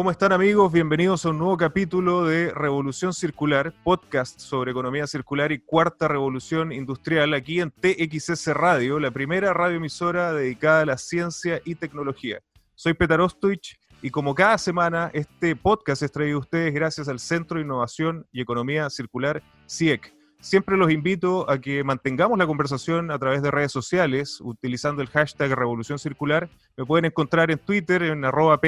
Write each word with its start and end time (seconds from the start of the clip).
¿Cómo 0.00 0.10
están 0.10 0.32
amigos? 0.32 0.72
Bienvenidos 0.72 1.26
a 1.26 1.28
un 1.28 1.36
nuevo 1.36 1.58
capítulo 1.58 2.24
de 2.24 2.54
Revolución 2.54 3.12
Circular, 3.12 3.74
podcast 3.84 4.40
sobre 4.40 4.70
economía 4.70 5.06
circular 5.06 5.52
y 5.52 5.58
cuarta 5.58 6.08
revolución 6.08 6.72
industrial 6.72 7.34
aquí 7.34 7.60
en 7.60 7.70
TXS 7.70 8.46
Radio, 8.54 8.98
la 8.98 9.10
primera 9.10 9.52
radioemisora 9.52 10.32
dedicada 10.32 10.80
a 10.80 10.86
la 10.86 10.96
ciencia 10.96 11.60
y 11.66 11.74
tecnología. 11.74 12.40
Soy 12.74 12.94
Petar 12.94 13.20
Ostoich 13.20 13.78
y 14.00 14.08
como 14.08 14.34
cada 14.34 14.56
semana 14.56 15.10
este 15.12 15.54
podcast 15.54 16.00
es 16.00 16.10
traído 16.10 16.38
a 16.38 16.40
ustedes 16.40 16.72
gracias 16.72 17.06
al 17.06 17.20
Centro 17.20 17.58
de 17.58 17.64
Innovación 17.66 18.26
y 18.32 18.40
Economía 18.40 18.88
Circular 18.88 19.42
CIEC 19.68 20.14
Siempre 20.40 20.78
los 20.78 20.90
invito 20.90 21.48
a 21.50 21.60
que 21.60 21.84
mantengamos 21.84 22.38
la 22.38 22.46
conversación 22.46 23.10
a 23.10 23.18
través 23.18 23.42
de 23.42 23.50
redes 23.50 23.70
sociales 23.72 24.40
utilizando 24.40 25.02
el 25.02 25.08
hashtag 25.08 25.54
Revolución 25.54 25.98
Circular. 25.98 26.48
Me 26.78 26.86
pueden 26.86 27.04
encontrar 27.04 27.50
en 27.50 27.58
Twitter 27.58 28.02
en 28.02 28.24
arroba 28.24 28.58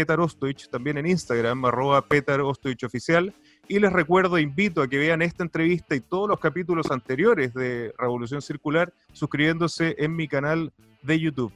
también 0.71 0.99
en 0.99 1.07
Instagram 1.07 1.65
arroba. 1.65 2.05
Y 3.69 3.79
les 3.79 3.93
recuerdo, 3.93 4.39
invito 4.39 4.83
a 4.83 4.89
que 4.89 4.99
vean 4.99 5.23
esta 5.23 5.45
entrevista 5.45 5.95
y 5.95 6.01
todos 6.01 6.29
los 6.29 6.39
capítulos 6.39 6.91
anteriores 6.91 7.55
de 7.55 7.95
Revolución 7.97 8.43
Circular 8.43 8.93
suscribiéndose 9.15 9.95
en 9.99 10.15
mi 10.15 10.29
canal 10.29 10.73
de 11.03 11.19
YouTube. 11.19 11.53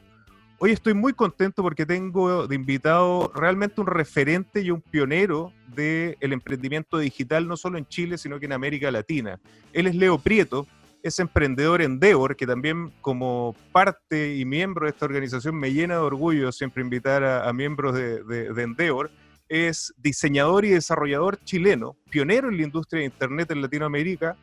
Hoy 0.59 0.71
estoy 0.71 0.95
muy 0.95 1.13
contento 1.13 1.63
porque 1.63 1.85
tengo 1.85 2.47
de 2.47 2.55
invitado 2.55 3.31
realmente 3.35 3.79
un 3.79 3.87
referente 3.87 4.63
y 4.63 4.71
un 4.71 4.81
pionero 4.81 5.53
del 5.75 6.33
emprendimiento 6.33 6.97
digital, 6.97 7.47
no 7.47 7.59
solo 7.59 7.77
en 7.77 7.87
Chile, 7.87 8.17
sino 8.17 8.41
que 8.41 8.47
en 8.47 8.55
América 8.55 8.91
Latina. 8.91 9.39
Él 9.75 9.87
es 9.87 9.95
Leo 9.95 10.17
Prieto, 10.17 10.67
es 11.03 11.19
emprendedor 11.19 11.83
Endeavor, 11.83 12.37
que 12.37 12.47
también 12.47 12.91
como 13.03 13.55
parte 13.71 14.35
y 14.35 14.47
miembro 14.47 14.87
de 14.87 14.93
esta 14.93 15.05
organización 15.05 15.57
me 15.57 15.75
llena 15.75 15.97
de 15.97 16.01
orgullo 16.01 16.51
siempre 16.51 16.83
invitar 16.83 17.23
a, 17.23 17.53
miembros 17.53 17.95
de, 17.95 18.23
de 18.25 18.63
Endeavor. 18.63 19.11
Es 19.51 19.93
diseñador 19.99 20.65
y 20.65 20.71
desarrollador 20.71 21.39
chileno, 21.45 21.99
pionero 22.09 22.49
en 22.49 22.57
la 22.57 22.63
industria 22.63 23.01
de 23.01 23.07
Internet 23.07 23.51
en 23.51 23.61
Latinoamérica, 23.61 24.37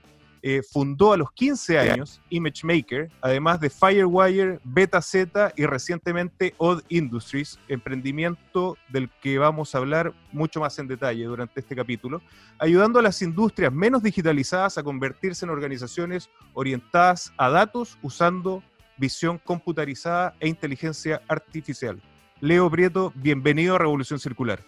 eh, 0.45 0.61
fundó 0.61 1.13
a 1.13 1.17
los 1.17 1.31
15 1.31 1.79
años 1.79 2.21
ImageMaker, 2.29 3.09
además 3.21 3.61
de 3.61 3.69
Firewire, 3.69 4.59
BetaZ 4.65 5.15
y 5.55 5.65
recientemente 5.65 6.53
Odd 6.57 6.81
Industries, 6.89 7.57
emprendimiento 7.69 8.77
del 8.89 9.09
que 9.21 9.37
vamos 9.37 9.73
a 9.73 9.77
hablar 9.77 10.13
mucho 10.33 10.59
más 10.59 10.77
en 10.79 10.89
detalle 10.89 11.23
durante 11.23 11.61
este 11.61 11.77
capítulo, 11.77 12.21
ayudando 12.59 12.99
a 12.99 13.01
las 13.01 13.21
industrias 13.21 13.71
menos 13.71 14.03
digitalizadas 14.03 14.77
a 14.77 14.83
convertirse 14.83 15.45
en 15.45 15.49
organizaciones 15.49 16.29
orientadas 16.53 17.31
a 17.37 17.49
datos 17.49 17.97
usando 18.01 18.61
visión 18.97 19.37
computarizada 19.37 20.35
e 20.41 20.49
inteligencia 20.49 21.21
artificial. 21.29 22.01
Leo 22.41 22.69
Prieto, 22.69 23.13
bienvenido 23.15 23.75
a 23.75 23.79
Revolución 23.79 24.19
Circular. 24.19 24.59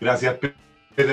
Gracias, 0.00 0.38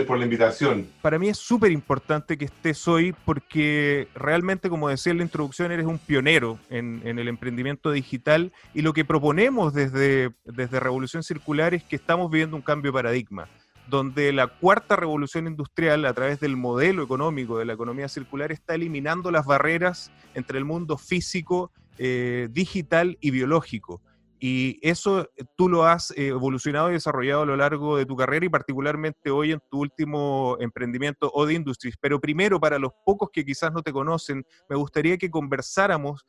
por 0.08 0.17
la 0.17 0.23
invitación. 0.23 0.88
Para 1.02 1.19
mí 1.19 1.30
es 1.30 1.38
súper 1.38 1.72
importante 1.72 2.38
que 2.38 2.45
estés 2.45 2.88
hoy 2.88 3.14
porque 3.23 4.08
realmente, 4.16 4.67
como 4.67 4.89
decía 4.89 5.11
en 5.11 5.17
la 5.17 5.23
introducción, 5.23 5.72
eres 5.72 5.86
un 5.86 6.00
pionero 6.00 6.58
en, 6.72 7.02
el 7.05 7.28
emprendimiento 7.28 7.91
digital 7.91 8.52
y 8.73 8.81
lo 8.81 8.94
que 8.94 9.06
proponemos 9.06 9.73
desde, 9.73 10.31
desde 10.44 10.80
Revolución 10.80 11.22
Circular 11.22 11.75
es 11.75 11.83
que 11.83 11.95
estamos 11.95 12.31
viviendo 12.31 12.56
un 12.56 12.63
cambio 12.63 12.91
de 12.91 12.94
paradigma 12.95 13.47
donde 13.88 14.33
la 14.33 14.47
cuarta 14.47 14.95
revolución 14.95 15.45
industrial, 15.45 16.06
a 16.06 16.13
través 16.16 16.39
del 16.39 16.58
modelo 16.58 17.03
económico 17.03 17.59
de 17.59 17.66
la 17.66 17.73
economía 17.73 18.08
circular, 18.08 18.52
está 18.52 18.73
eliminando 18.73 19.30
las 19.30 19.45
barreras 19.45 20.11
entre 20.33 20.58
el 20.58 20.66
mundo 20.66 20.97
físico, 20.97 21.72
eh, 22.00 22.47
digital 22.50 23.19
y 23.22 23.30
biológico. 23.30 24.02
Y 24.39 24.80
eso 24.81 25.30
eh, 25.38 25.45
tú 25.55 25.69
lo 25.69 25.86
has 25.86 26.11
eh, 26.11 26.28
evolucionado 26.28 26.89
y 26.89 26.94
desarrollado 26.94 27.44
a 27.44 27.45
lo 27.45 27.55
largo 27.55 27.97
de 27.97 28.05
tu 28.05 28.16
carrera 28.16 28.45
y 28.45 28.50
particularmente 28.50 29.31
hoy 29.31 29.53
en 29.53 29.61
tu 29.69 29.80
último 29.80 30.58
emprendimiento 30.59 31.31
o 31.33 31.45
de 31.45 31.53
Industries. 31.53 31.95
Pero 32.00 32.19
primero, 32.19 32.59
para 32.59 32.78
los 32.78 32.91
pocos 33.06 33.30
que 33.31 33.45
quizás 33.45 33.72
no 33.72 33.81
te 33.81 33.94
conocen, 33.94 34.45
me 34.69 34.75
gustaría 34.75 35.17
que 35.17 35.30
conversáramos 35.30 36.25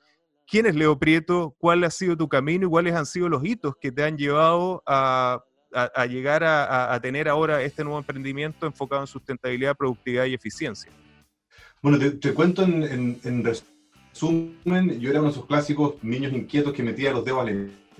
quién 0.46 0.66
es 0.66 0.76
Leo 0.76 0.98
Prieto, 0.98 1.54
cuál 1.58 1.82
ha 1.84 1.90
sido 1.90 2.16
tu 2.16 2.28
camino 2.28 2.66
y 2.66 2.70
cuáles 2.70 2.94
han 2.94 3.06
sido 3.06 3.28
los 3.28 3.44
hitos 3.44 3.74
que 3.80 3.90
te 3.90 4.04
han 4.04 4.16
llevado 4.16 4.82
a, 4.86 5.42
llegar 6.08 6.44
a, 6.44 6.98
tener 7.02 7.28
ahora 7.28 7.62
este 7.62 7.82
nuevo 7.82 7.98
emprendimiento 7.98 8.66
enfocado 8.66 9.02
en 9.02 9.08
sustentabilidad, 9.08 9.76
productividad 9.76 10.24
y 10.26 10.34
eficiencia. 10.34 10.90
Bueno, 11.82 11.98
te, 11.98 12.32
cuento 12.32 12.62
en, 12.62 13.18
en, 13.22 13.44
resumen, 13.44 14.98
yo 15.00 15.10
era 15.10 15.20
uno 15.20 15.28
de 15.28 15.34
esos 15.34 15.46
clásicos 15.46 16.02
niños 16.02 16.32
inquietos 16.32 16.72
que 16.72 16.82
metía 16.82 17.12
los 17.12 17.24
dedos 17.24 17.40
al 17.40 17.48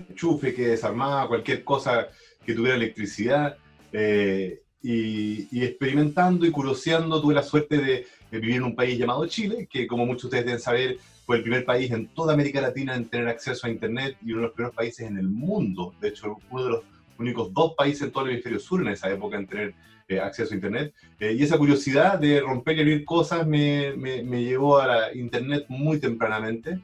enchufe, 0.09 0.53
que 0.53 0.69
desarmaba 0.69 1.27
cualquier 1.27 1.63
cosa 1.63 2.07
que 2.45 2.53
tuviera 2.53 2.75
electricidad. 2.75 3.57
Eh, 3.91 4.61
y, 4.81 5.63
experimentando 5.63 6.45
y 6.45 6.51
curioseando 6.51 7.21
tuve 7.21 7.33
la 7.33 7.43
suerte 7.43 7.77
de, 7.77 8.07
vivir 8.31 8.57
en 8.57 8.63
un 8.63 8.75
país 8.75 8.97
llamado 8.99 9.25
Chile, 9.25 9.67
que 9.69 9.87
como 9.87 10.05
muchos 10.05 10.23
de 10.23 10.27
ustedes 10.27 10.45
deben 10.45 10.59
saber 10.59 10.97
fue 11.25 11.37
el 11.37 11.43
primer 11.43 11.65
país 11.65 11.91
en 11.91 12.07
toda 12.07 12.33
América 12.33 12.61
Latina 12.61 12.95
en 12.95 13.09
tener 13.09 13.27
acceso 13.27 13.67
a 13.67 13.69
Internet 13.69 14.17
y 14.21 14.31
uno 14.31 14.41
de 14.41 14.47
los 14.47 14.53
primeros 14.53 14.75
países 14.75 15.07
en 15.07 15.17
el 15.17 15.27
mundo, 15.27 15.93
de 15.99 16.09
hecho 16.09 16.37
uno 16.49 16.63
de 16.63 16.69
los 16.69 16.83
únicos 17.17 17.53
dos 17.53 17.73
países 17.75 18.03
en 18.03 18.11
todo 18.11 18.25
el 18.25 18.31
hemisferio 18.31 18.59
sur 18.59 18.81
en 18.81 18.89
esa 18.89 19.09
época 19.09 19.37
en 19.37 19.47
tener 19.47 19.73
eh, 20.07 20.19
acceso 20.21 20.53
a 20.53 20.55
Internet. 20.55 20.93
Eh, 21.19 21.35
y 21.37 21.43
esa 21.43 21.57
curiosidad 21.57 22.19
de 22.19 22.39
romper 22.39 22.77
y 22.77 22.81
abrir 22.81 23.03
cosas 23.03 23.45
me, 23.45 23.93
me, 23.97 24.23
me 24.23 24.43
llevó 24.43 24.77
a 24.77 24.87
la 24.87 25.13
Internet 25.13 25.65
muy 25.67 25.99
tempranamente. 25.99 26.79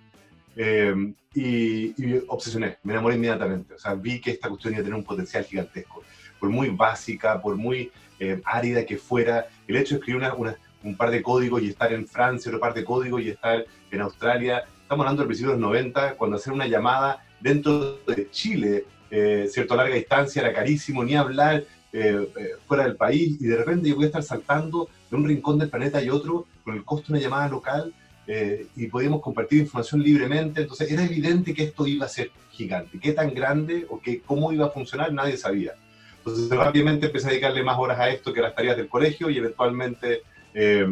Eh, 0.55 1.13
y, 1.35 1.93
obsesioné, 2.27 2.77
me 2.83 2.93
enamoré 2.93 3.15
inmediatamente. 3.15 3.73
O 3.73 3.79
sea, 3.79 3.95
vi 3.95 4.21
que 4.21 4.31
esta 4.31 4.49
cuestión 4.49 4.73
iba 4.73 4.81
a 4.81 4.83
tener 4.83 4.97
un 4.97 5.03
potencial 5.03 5.43
gigantesco. 5.43 6.03
Por 6.39 6.49
muy 6.49 6.69
básica, 6.69 7.41
por 7.41 7.55
muy 7.55 7.91
eh, 8.19 8.41
árida 8.45 8.85
que 8.85 8.97
fuera, 8.97 9.47
el 9.67 9.77
hecho 9.77 9.95
de 9.95 9.99
escribir 9.99 10.21
una, 10.21 10.57
un 10.83 10.95
par 10.95 11.09
de 11.09 11.23
códigos 11.23 11.61
y 11.61 11.69
estar 11.69 11.91
en 11.91 12.07
Francia, 12.07 12.49
otro 12.49 12.59
par 12.59 12.73
de 12.73 12.83
códigos 12.83 13.21
y 13.21 13.29
estar 13.29 13.65
en 13.91 14.01
Australia. 14.01 14.63
Estamos 14.81 15.03
hablando 15.03 15.21
del 15.21 15.27
principio 15.27 15.53
de 15.53 15.59
los 15.59 15.67
90, 15.67 16.15
cuando 16.15 16.37
hacer 16.37 16.53
una 16.53 16.67
llamada 16.67 17.25
dentro 17.39 17.97
de 18.05 18.29
Chile, 18.29 18.85
eh, 19.09 19.47
cierto, 19.49 19.73
a 19.73 19.77
larga 19.77 19.95
distancia, 19.95 20.41
era 20.41 20.53
carísimo, 20.53 21.03
ni 21.03 21.15
hablar 21.15 21.63
eh, 21.91 22.57
fuera 22.67 22.83
del 22.83 22.95
país, 22.95 23.37
y 23.39 23.45
de 23.45 23.57
repente 23.57 23.89
yo 23.89 23.95
voy 23.95 24.05
a 24.05 24.07
estar 24.07 24.23
saltando 24.23 24.89
de 25.09 25.15
un 25.15 25.25
rincón 25.25 25.59
del 25.59 25.69
planeta 25.69 26.01
y 26.01 26.09
otro 26.09 26.47
con 26.63 26.75
el 26.75 26.83
costo 26.83 27.07
de 27.07 27.13
una 27.13 27.21
llamada 27.21 27.47
local 27.49 27.93
eh, 28.27 28.67
y 28.75 28.87
podíamos 28.87 29.21
compartir 29.21 29.59
información 29.59 30.01
libremente. 30.01 30.61
Entonces 30.61 30.91
era 30.91 31.03
evidente 31.03 31.53
que 31.53 31.63
esto 31.63 31.85
iba 31.87 32.05
a 32.05 32.09
ser 32.09 32.31
gigante. 32.51 32.99
¿Qué 32.99 33.13
tan 33.13 33.33
grande 33.33 33.85
o 33.89 33.99
qué, 33.99 34.21
cómo 34.21 34.51
iba 34.53 34.67
a 34.67 34.69
funcionar? 34.69 35.11
Nadie 35.13 35.37
sabía. 35.37 35.73
Entonces 36.17 36.49
rápidamente 36.49 37.07
empecé 37.07 37.27
a 37.27 37.29
dedicarle 37.31 37.63
más 37.63 37.77
horas 37.77 37.99
a 37.99 38.09
esto 38.09 38.31
que 38.31 38.39
a 38.39 38.43
las 38.43 38.55
tareas 38.55 38.77
del 38.77 38.87
colegio 38.87 39.29
y 39.29 39.37
eventualmente 39.37 40.21
eh, 40.53 40.87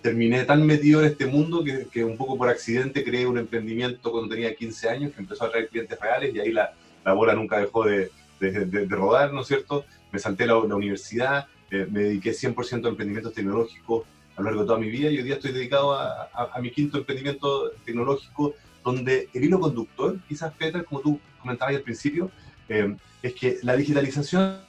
terminé 0.00 0.44
tan 0.44 0.66
metido 0.66 1.00
en 1.00 1.06
este 1.08 1.26
mundo 1.26 1.62
que, 1.62 1.86
que, 1.92 2.04
un 2.04 2.16
poco 2.16 2.38
por 2.38 2.48
accidente 2.48 3.04
creé 3.04 3.26
un 3.26 3.38
emprendimiento 3.38 4.10
cuando 4.10 4.34
tenía 4.34 4.54
15 4.54 4.88
años 4.88 5.12
que 5.12 5.20
empezó 5.20 5.44
a 5.44 5.50
traer 5.50 5.68
clientes 5.68 5.98
reales 6.00 6.34
y 6.34 6.40
ahí 6.40 6.52
la, 6.52 6.72
la 7.04 7.12
bola 7.12 7.34
nunca 7.34 7.58
dejó 7.58 7.84
de, 7.84 8.10
de, 8.40 8.64
de, 8.64 8.86
rodar, 8.86 9.32
¿no 9.32 9.42
es 9.42 9.46
cierto? 9.46 9.84
Me 10.10 10.18
salté 10.18 10.46
la, 10.46 10.54
la 10.54 10.74
universidad, 10.74 11.46
eh, 11.70 11.86
me 11.90 12.02
dediqué 12.02 12.32
100% 12.32 12.86
a 12.86 12.88
emprendimientos 12.88 13.32
tecnológicos, 13.32 14.04
a 14.36 14.40
lo 14.40 14.44
largo 14.46 14.60
de 14.62 14.66
toda 14.66 14.78
mi 14.78 14.90
vida 14.90 15.10
y 15.10 15.18
hoy 15.18 15.24
día 15.24 15.34
estoy 15.34 15.52
dedicado 15.52 15.94
a, 15.94 16.28
a, 16.32 16.60
mi 16.60 16.70
quinto 16.70 16.98
emprendimiento 16.98 17.70
tecnológico 17.84 18.54
donde 18.82 19.28
el 19.32 19.44
hilo 19.44 19.60
conductor, 19.60 20.18
quizás 20.28 20.52
Peter, 20.54 20.84
como 20.84 21.00
tú 21.00 21.20
comentabas 21.40 21.74
al 21.74 21.82
principio, 21.82 22.30
eh, 22.68 22.96
es 23.22 23.34
que 23.34 23.58
la 23.62 23.76
digitalización 23.76 24.60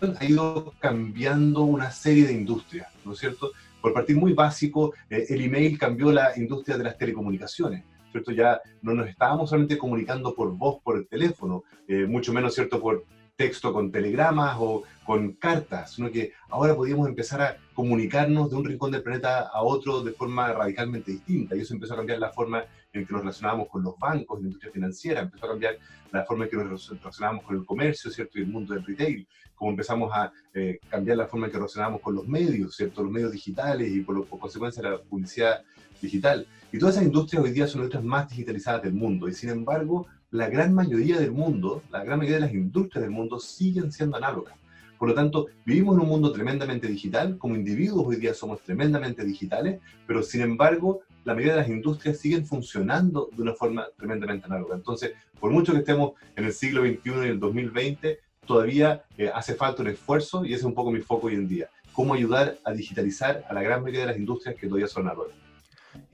ha 0.00 0.24
ido 0.24 0.72
cambiando 0.80 1.62
una 1.62 1.90
serie 1.90 2.26
de 2.26 2.32
industrias, 2.32 2.88
¿no 3.04 3.12
es 3.12 3.18
cierto? 3.18 3.52
Por 3.80 3.92
partir 3.92 4.16
muy 4.16 4.32
básico, 4.32 4.94
eh, 5.10 5.26
el 5.28 5.42
email 5.42 5.78
cambió 5.78 6.10
la 6.10 6.36
industria 6.36 6.76
de 6.76 6.84
las 6.84 6.98
telecomunicaciones. 6.98 7.84
¿cierto? 8.10 8.32
Ya 8.32 8.60
no 8.82 8.94
nos 8.94 9.08
estábamos 9.08 9.50
solamente 9.50 9.78
comunicando 9.78 10.34
por 10.34 10.56
voz, 10.56 10.80
por 10.82 10.96
el 10.96 11.06
teléfono, 11.06 11.64
eh, 11.86 12.06
mucho 12.06 12.32
menos, 12.32 12.54
¿cierto?, 12.54 12.80
por 12.80 13.04
texto 13.38 13.72
con 13.72 13.92
telegramas 13.92 14.56
o 14.58 14.82
con 15.04 15.34
cartas, 15.34 15.92
sino 15.92 16.10
que 16.10 16.32
ahora 16.50 16.74
podíamos 16.74 17.08
empezar 17.08 17.40
a 17.40 17.56
comunicarnos 17.72 18.50
de 18.50 18.56
un 18.56 18.64
rincón 18.64 18.90
del 18.90 19.04
planeta 19.04 19.42
a 19.46 19.62
otro 19.62 20.02
de 20.02 20.10
forma 20.10 20.52
radicalmente 20.52 21.12
distinta. 21.12 21.54
Y 21.54 21.60
eso 21.60 21.72
empezó 21.72 21.94
a 21.94 21.98
cambiar 21.98 22.18
la 22.18 22.32
forma 22.32 22.64
en 22.92 23.06
que 23.06 23.12
nos 23.12 23.22
relacionábamos 23.22 23.68
con 23.68 23.84
los 23.84 23.96
bancos, 23.96 24.40
la 24.40 24.46
industria 24.46 24.72
financiera, 24.72 25.20
empezó 25.20 25.46
a 25.46 25.50
cambiar 25.50 25.78
la 26.10 26.24
forma 26.24 26.44
en 26.44 26.50
que 26.50 26.56
nos 26.56 26.88
relacionábamos 26.88 27.44
con 27.44 27.56
el 27.56 27.64
comercio, 27.64 28.10
¿cierto? 28.10 28.38
Y 28.38 28.42
el 28.42 28.48
mundo 28.48 28.74
del 28.74 28.84
retail, 28.84 29.28
como 29.54 29.70
empezamos 29.70 30.10
a 30.12 30.32
eh, 30.52 30.80
cambiar 30.90 31.18
la 31.18 31.28
forma 31.28 31.46
en 31.46 31.52
que 31.52 31.58
nos 31.58 31.72
relacionábamos 31.72 32.00
con 32.00 32.16
los 32.16 32.26
medios, 32.26 32.74
¿cierto? 32.74 33.04
Los 33.04 33.12
medios 33.12 33.30
digitales 33.30 33.88
y 33.88 34.00
por, 34.00 34.26
por 34.26 34.40
consecuencia 34.40 34.82
la 34.82 34.98
publicidad 34.98 35.62
digital. 36.02 36.44
Y 36.72 36.78
todas 36.78 36.96
esas 36.96 37.06
industrias 37.06 37.44
hoy 37.44 37.52
día 37.52 37.68
son 37.68 37.82
las 37.82 37.86
industrias 37.86 38.04
más 38.04 38.28
digitalizadas 38.28 38.82
del 38.82 38.94
mundo. 38.94 39.28
Y 39.28 39.32
sin 39.32 39.50
embargo, 39.50 40.08
la 40.30 40.48
gran 40.48 40.74
mayoría 40.74 41.18
del 41.18 41.32
mundo, 41.32 41.82
la 41.90 42.04
gran 42.04 42.18
mayoría 42.18 42.36
de 42.36 42.46
las 42.46 42.54
industrias 42.54 43.02
del 43.02 43.10
mundo 43.10 43.40
siguen 43.40 43.90
siendo 43.90 44.16
análogas. 44.16 44.54
Por 44.98 45.08
lo 45.08 45.14
tanto, 45.14 45.46
vivimos 45.64 45.94
en 45.96 46.02
un 46.02 46.08
mundo 46.08 46.32
tremendamente 46.32 46.86
digital, 46.88 47.38
como 47.38 47.54
individuos 47.54 48.06
hoy 48.06 48.16
día 48.16 48.34
somos 48.34 48.60
tremendamente 48.62 49.24
digitales, 49.24 49.80
pero 50.06 50.22
sin 50.22 50.42
embargo, 50.42 51.00
la 51.24 51.34
mayoría 51.34 51.54
de 51.54 51.60
las 51.60 51.70
industrias 51.70 52.18
siguen 52.18 52.44
funcionando 52.44 53.30
de 53.34 53.42
una 53.42 53.54
forma 53.54 53.86
tremendamente 53.96 54.46
análoga. 54.46 54.74
Entonces, 54.74 55.12
por 55.38 55.50
mucho 55.50 55.72
que 55.72 55.78
estemos 55.78 56.12
en 56.36 56.44
el 56.44 56.52
siglo 56.52 56.82
XXI 56.82 57.00
y 57.04 57.28
el 57.28 57.40
2020, 57.40 58.18
todavía 58.44 59.04
eh, 59.16 59.30
hace 59.32 59.54
falta 59.54 59.82
un 59.82 59.88
esfuerzo 59.88 60.44
y 60.44 60.48
ese 60.48 60.60
es 60.60 60.64
un 60.64 60.74
poco 60.74 60.90
mi 60.90 61.00
foco 61.00 61.28
hoy 61.28 61.34
en 61.34 61.48
día. 61.48 61.70
Cómo 61.92 62.14
ayudar 62.14 62.58
a 62.64 62.72
digitalizar 62.72 63.44
a 63.48 63.54
la 63.54 63.62
gran 63.62 63.82
mayoría 63.82 64.00
de 64.00 64.06
las 64.08 64.18
industrias 64.18 64.56
que 64.56 64.66
todavía 64.66 64.88
son 64.88 65.06
análogas. 65.06 65.47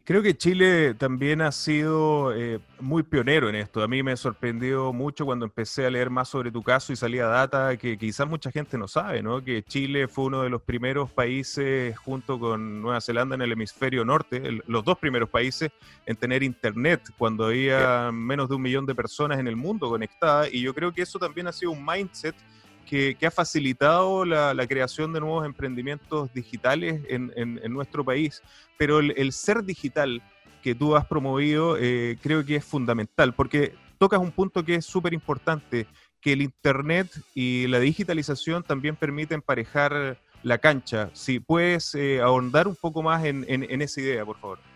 Creo 0.07 0.23
que 0.23 0.37
Chile 0.37 0.93
también 0.93 1.41
ha 1.41 1.51
sido 1.51 2.35
eh, 2.35 2.61
muy 2.79 3.03
pionero 3.03 3.49
en 3.49 3.55
esto. 3.55 3.83
A 3.83 3.89
mí 3.89 4.03
me 4.03 4.15
sorprendió 4.19 4.93
mucho 4.93 5.25
cuando 5.25 5.47
empecé 5.47 5.87
a 5.87 5.91
leer 5.91 6.11
más 6.11 6.29
sobre 6.29 6.53
tu 6.53 6.63
caso 6.63 6.93
y 6.93 6.97
salía 6.97 7.25
data 7.25 7.75
que 7.79 7.97
quizás 7.97 8.29
mucha 8.29 8.51
gente 8.51 8.77
no 8.77 8.87
sabe, 8.87 9.23
¿no? 9.23 9.43
Que 9.43 9.63
Chile 9.63 10.07
fue 10.07 10.27
uno 10.27 10.43
de 10.43 10.51
los 10.51 10.61
primeros 10.61 11.11
países, 11.11 11.97
junto 11.97 12.39
con 12.39 12.83
Nueva 12.83 13.01
Zelanda 13.01 13.35
en 13.35 13.41
el 13.41 13.53
hemisferio 13.53 14.05
norte, 14.05 14.61
los 14.67 14.85
dos 14.85 14.99
primeros 14.99 15.31
países 15.31 15.71
en 16.05 16.17
tener 16.17 16.43
internet, 16.43 17.01
cuando 17.17 17.47
había 17.47 18.11
menos 18.13 18.51
de 18.51 18.57
un 18.57 18.63
millón 18.63 18.85
de 18.85 18.95
personas 18.95 19.39
en 19.39 19.49
el 19.49 19.57
mundo 19.57 19.89
conectadas. 19.89 20.53
Y 20.53 20.61
yo 20.61 20.75
creo 20.75 20.93
que 20.93 21.01
eso 21.01 21.19
también 21.19 21.47
ha 21.47 21.53
sido 21.53 21.71
un 21.73 21.83
mindset 21.83 22.37
que, 22.85 23.17
ha 23.27 23.31
facilitado 23.31 24.25
la, 24.25 24.67
creación 24.67 25.13
de 25.13 25.21
nuevos 25.21 25.45
emprendimientos 25.45 26.33
digitales 26.33 27.03
en, 27.09 27.61
nuestro 27.73 28.05
país. 28.05 28.43
Pero 28.79 29.01
el, 29.01 29.33
ser 29.33 29.65
digital 29.65 30.23
que 30.63 30.75
tú 30.75 30.97
has 30.97 31.07
promovido 31.07 31.77
eh, 31.79 32.17
creo 32.23 32.45
que 32.45 32.57
es 32.57 32.65
fundamental, 32.65 33.35
porque 33.35 33.75
tocas 33.99 34.21
un 34.21 34.33
punto 34.33 34.65
que 34.65 34.77
es 34.77 34.87
súper 34.87 35.13
importante, 35.13 35.87
que 36.21 36.33
el 36.33 36.43
Internet 36.43 37.09
y 37.35 37.67
la 37.67 37.79
digitalización 37.81 38.63
también 38.63 38.97
permiten 38.97 39.37
emparejar 39.37 40.19
la 40.43 40.59
cancha. 40.59 41.11
Si 41.13 41.39
puedes 41.39 41.95
eh, 41.95 42.21
ahondar 42.21 42.67
un 42.67 42.77
poco 42.77 43.03
más 43.03 43.25
en 43.25 43.83
esa 43.83 44.01
idea, 44.01 44.25
por 44.25 44.39
favor. 44.39 44.74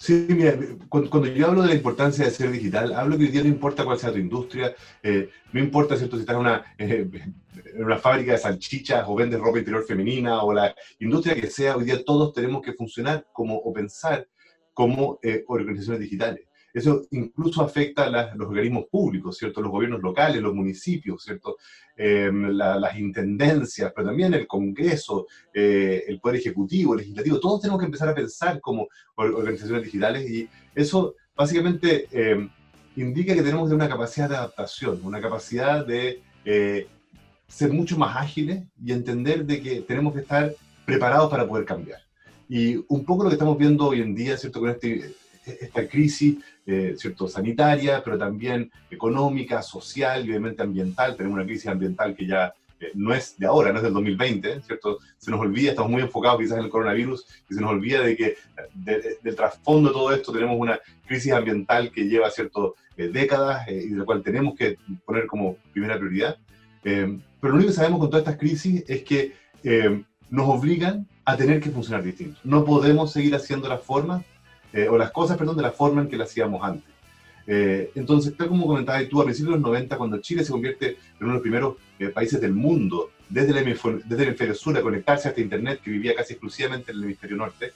Sí, 0.00 0.26
mira, 0.30 0.58
cuando, 0.88 1.26
yo 1.26 1.46
hablo 1.48 1.60
de 1.60 1.68
la 1.68 1.74
importancia 1.74 2.24
de 2.24 2.30
ser 2.30 2.50
digital, 2.50 2.94
hablo 2.94 3.18
que 3.18 3.24
hoy 3.24 3.30
día 3.30 3.42
no 3.42 3.48
importa 3.48 3.84
cuál 3.84 3.98
sea 3.98 4.10
tu 4.10 4.16
industria, 4.16 4.74
eh, 5.02 5.28
no 5.52 5.60
importa 5.60 5.94
¿cierto? 5.94 6.16
si 6.16 6.22
estás 6.22 6.36
en 6.36 6.40
una, 6.40 6.64
eh, 6.78 7.06
fábrica 8.00 8.32
de 8.32 8.38
salchichas 8.38 9.04
o 9.06 9.14
vendes 9.14 9.38
ropa 9.38 9.58
interior 9.58 9.84
femenina 9.84 10.42
o 10.42 10.54
la 10.54 10.74
industria 11.00 11.34
que 11.34 11.48
sea, 11.48 11.76
hoy 11.76 11.84
día 11.84 12.02
todos 12.02 12.32
tenemos 12.32 12.62
que 12.62 12.72
funcionar 12.72 13.26
como 13.30 13.56
o 13.56 13.74
pensar 13.74 14.26
como 14.72 15.18
eh, 15.22 15.44
organizaciones 15.48 16.00
digitales. 16.00 16.46
Eso 16.72 17.06
incluso 17.10 17.62
afecta 17.62 18.04
a 18.04 18.34
los 18.34 18.48
organismos 18.48 18.84
públicos, 18.90 19.36
¿cierto? 19.36 19.60
Los 19.60 19.70
gobiernos 19.70 20.00
locales, 20.00 20.40
los 20.40 20.54
municipios, 20.54 21.22
¿cierto? 21.22 21.56
Em, 21.96 22.50
las 22.56 22.98
intendencias, 22.98 23.92
pero 23.94 24.08
también 24.08 24.32
el 24.32 24.46
Congreso, 24.46 25.26
eh, 25.52 26.04
el 26.08 26.20
Poder 26.20 26.40
Ejecutivo, 26.40 26.94
el 26.94 27.00
Legislativo, 27.00 27.40
todos 27.40 27.60
tenemos 27.60 27.80
que 27.80 27.86
empezar 27.86 28.08
a 28.08 28.14
pensar 28.14 28.60
como 28.60 28.88
organizaciones 29.16 29.84
digitales 29.84 30.30
y 30.30 30.48
eso 30.74 31.14
básicamente 31.36 32.08
em, 32.10 32.48
indica 32.96 33.34
que 33.34 33.42
tenemos 33.42 33.70
una 33.70 33.88
capacidad 33.88 34.28
de 34.28 34.36
adaptación, 34.36 35.00
una 35.04 35.20
capacidad 35.20 35.86
de 35.86 36.22
eh, 36.44 36.86
ser 37.46 37.72
mucho 37.72 37.98
más 37.98 38.16
ágiles 38.16 38.62
y 38.82 38.92
entender 38.92 39.44
de 39.44 39.60
que 39.60 39.80
tenemos 39.80 40.14
que 40.14 40.20
estar 40.20 40.54
preparados 40.86 41.30
para 41.30 41.46
poder 41.46 41.64
cambiar. 41.64 42.00
Y 42.48 42.76
un 42.88 43.04
poco 43.04 43.24
lo 43.24 43.28
que 43.28 43.34
estamos 43.34 43.58
viendo 43.58 43.86
hoy 43.86 44.00
en 44.00 44.14
día, 44.14 44.36
¿cierto? 44.36 44.60
Con 44.60 44.70
este 44.70 45.14
esta 45.60 45.86
crisis 45.88 46.38
eh, 46.66 46.94
¿cierto? 46.96 47.26
sanitaria, 47.26 48.02
pero 48.04 48.16
también 48.16 48.70
económica, 48.90 49.60
social 49.62 50.24
y 50.24 50.30
obviamente 50.30 50.62
ambiental. 50.62 51.16
Tenemos 51.16 51.36
una 51.36 51.46
crisis 51.46 51.66
ambiental 51.66 52.14
que 52.14 52.26
ya 52.26 52.54
eh, 52.78 52.92
no 52.94 53.12
es 53.12 53.36
de 53.38 53.46
ahora, 53.46 53.72
no 53.72 53.78
es 53.78 53.82
del 53.82 53.92
2020, 53.92 54.60
¿cierto? 54.62 54.98
Se 55.18 55.30
nos 55.30 55.40
olvida, 55.40 55.70
estamos 55.70 55.90
muy 55.90 56.02
enfocados 56.02 56.38
quizás 56.40 56.58
en 56.58 56.64
el 56.64 56.70
coronavirus 56.70 57.26
y 57.50 57.54
se 57.54 57.60
nos 57.60 57.70
olvida 57.70 58.02
de 58.02 58.16
que 58.16 58.36
del 58.74 59.34
trasfondo 59.34 59.88
de 59.88 59.94
todo 59.94 60.12
esto 60.12 60.32
tenemos 60.32 60.56
una 60.58 60.78
crisis 61.06 61.32
ambiental 61.32 61.90
que 61.90 62.04
lleva, 62.04 62.30
¿cierto?, 62.30 62.76
eh, 62.96 63.08
décadas 63.08 63.66
y 63.68 63.88
de 63.88 63.96
la 63.96 64.04
cual 64.04 64.22
tenemos 64.22 64.54
que 64.56 64.76
poner 65.04 65.26
como 65.26 65.56
primera 65.72 65.98
prioridad. 65.98 66.36
pero 66.82 67.18
lo 67.42 67.54
único 67.54 67.70
que 67.70 67.76
sabemos 67.76 67.98
con 67.98 68.10
todas 68.10 68.22
estas 68.22 68.38
crisis 68.38 68.84
es 68.86 69.02
que 69.02 69.32
nos 70.30 70.48
obligan 70.48 71.08
a 71.24 71.36
tener 71.36 71.60
que 71.60 71.70
funcionar 71.70 72.04
distinto. 72.04 72.38
No 72.44 72.64
podemos 72.64 73.12
seguir 73.12 73.34
haciendo 73.34 73.68
las 73.68 73.82
formas 73.82 74.22
eh, 74.72 74.88
o 74.88 74.96
las 74.96 75.10
cosas, 75.10 75.36
perdón, 75.36 75.56
de 75.56 75.62
la 75.62 75.72
forma 75.72 76.02
en 76.02 76.08
que 76.08 76.16
las 76.16 76.30
hacíamos 76.30 76.62
antes. 76.62 76.90
Eh, 77.46 77.90
entonces, 77.94 78.36
tal 78.36 78.48
como 78.48 78.66
comentabas 78.66 79.08
tú, 79.08 79.20
a 79.20 79.24
principios 79.24 79.54
de 79.54 79.60
los 79.60 79.68
90, 79.68 79.96
cuando 79.96 80.18
Chile 80.18 80.44
se 80.44 80.52
convierte 80.52 80.86
en 80.88 80.96
uno 81.20 81.28
de 81.28 81.34
los 81.34 81.42
primeros 81.42 81.76
eh, 81.98 82.08
países 82.08 82.40
del 82.40 82.52
mundo, 82.52 83.10
desde 83.28 83.58
el, 83.58 83.64
desde 84.04 84.22
el 84.22 84.28
hemisferio 84.28 84.54
sur, 84.54 84.76
a 84.76 84.82
conectarse 84.82 85.28
a 85.28 85.30
este 85.30 85.40
Internet 85.40 85.80
que 85.82 85.90
vivía 85.90 86.14
casi 86.14 86.34
exclusivamente 86.34 86.92
en 86.92 86.98
el 86.98 87.04
hemisferio 87.04 87.36
norte, 87.36 87.72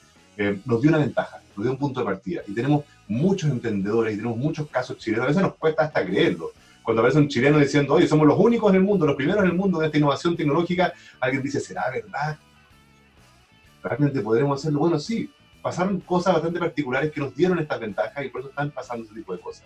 nos 0.64 0.82
dio 0.82 0.90
una 0.90 0.98
ventaja, 0.98 1.40
nos 1.56 1.64
dio 1.64 1.70
un 1.70 1.78
punto 1.78 2.00
de 2.00 2.06
partida. 2.06 2.42
Y 2.48 2.54
tenemos 2.54 2.84
muchos 3.06 3.48
emprendedores 3.50 4.14
y 4.14 4.16
tenemos 4.16 4.36
muchos 4.36 4.68
casos 4.68 4.98
chilenos. 4.98 5.26
A 5.26 5.28
veces 5.28 5.42
nos 5.42 5.54
cuesta 5.54 5.84
hasta 5.84 6.04
creerlo. 6.04 6.50
Cuando 6.82 7.00
aparece 7.00 7.18
un 7.18 7.28
chileno 7.28 7.58
diciendo, 7.58 7.94
oye, 7.94 8.06
somos 8.06 8.26
los 8.26 8.38
únicos 8.38 8.70
en 8.70 8.76
el 8.76 8.82
mundo, 8.82 9.06
los 9.06 9.16
primeros 9.16 9.42
en 9.44 9.50
el 9.50 9.56
mundo 9.56 9.80
en 9.80 9.86
esta 9.86 9.96
innovación 9.96 10.36
tecnológica, 10.36 10.92
alguien 11.20 11.42
dice, 11.42 11.60
¿será 11.60 11.84
verdad? 11.90 12.36
¿Realmente 13.82 14.20
podremos 14.20 14.60
hacerlo? 14.60 14.80
Bueno, 14.80 14.98
sí, 14.98 15.30
pasaron 15.64 15.98
cosas 16.00 16.34
bastante 16.34 16.58
particulares 16.58 17.10
que 17.10 17.20
nos 17.22 17.34
dieron 17.34 17.58
estas 17.58 17.80
ventajas 17.80 18.22
y 18.22 18.28
por 18.28 18.42
eso 18.42 18.50
están 18.50 18.70
pasando 18.70 19.06
ese 19.06 19.14
tipo 19.14 19.32
de 19.32 19.40
cosas. 19.40 19.64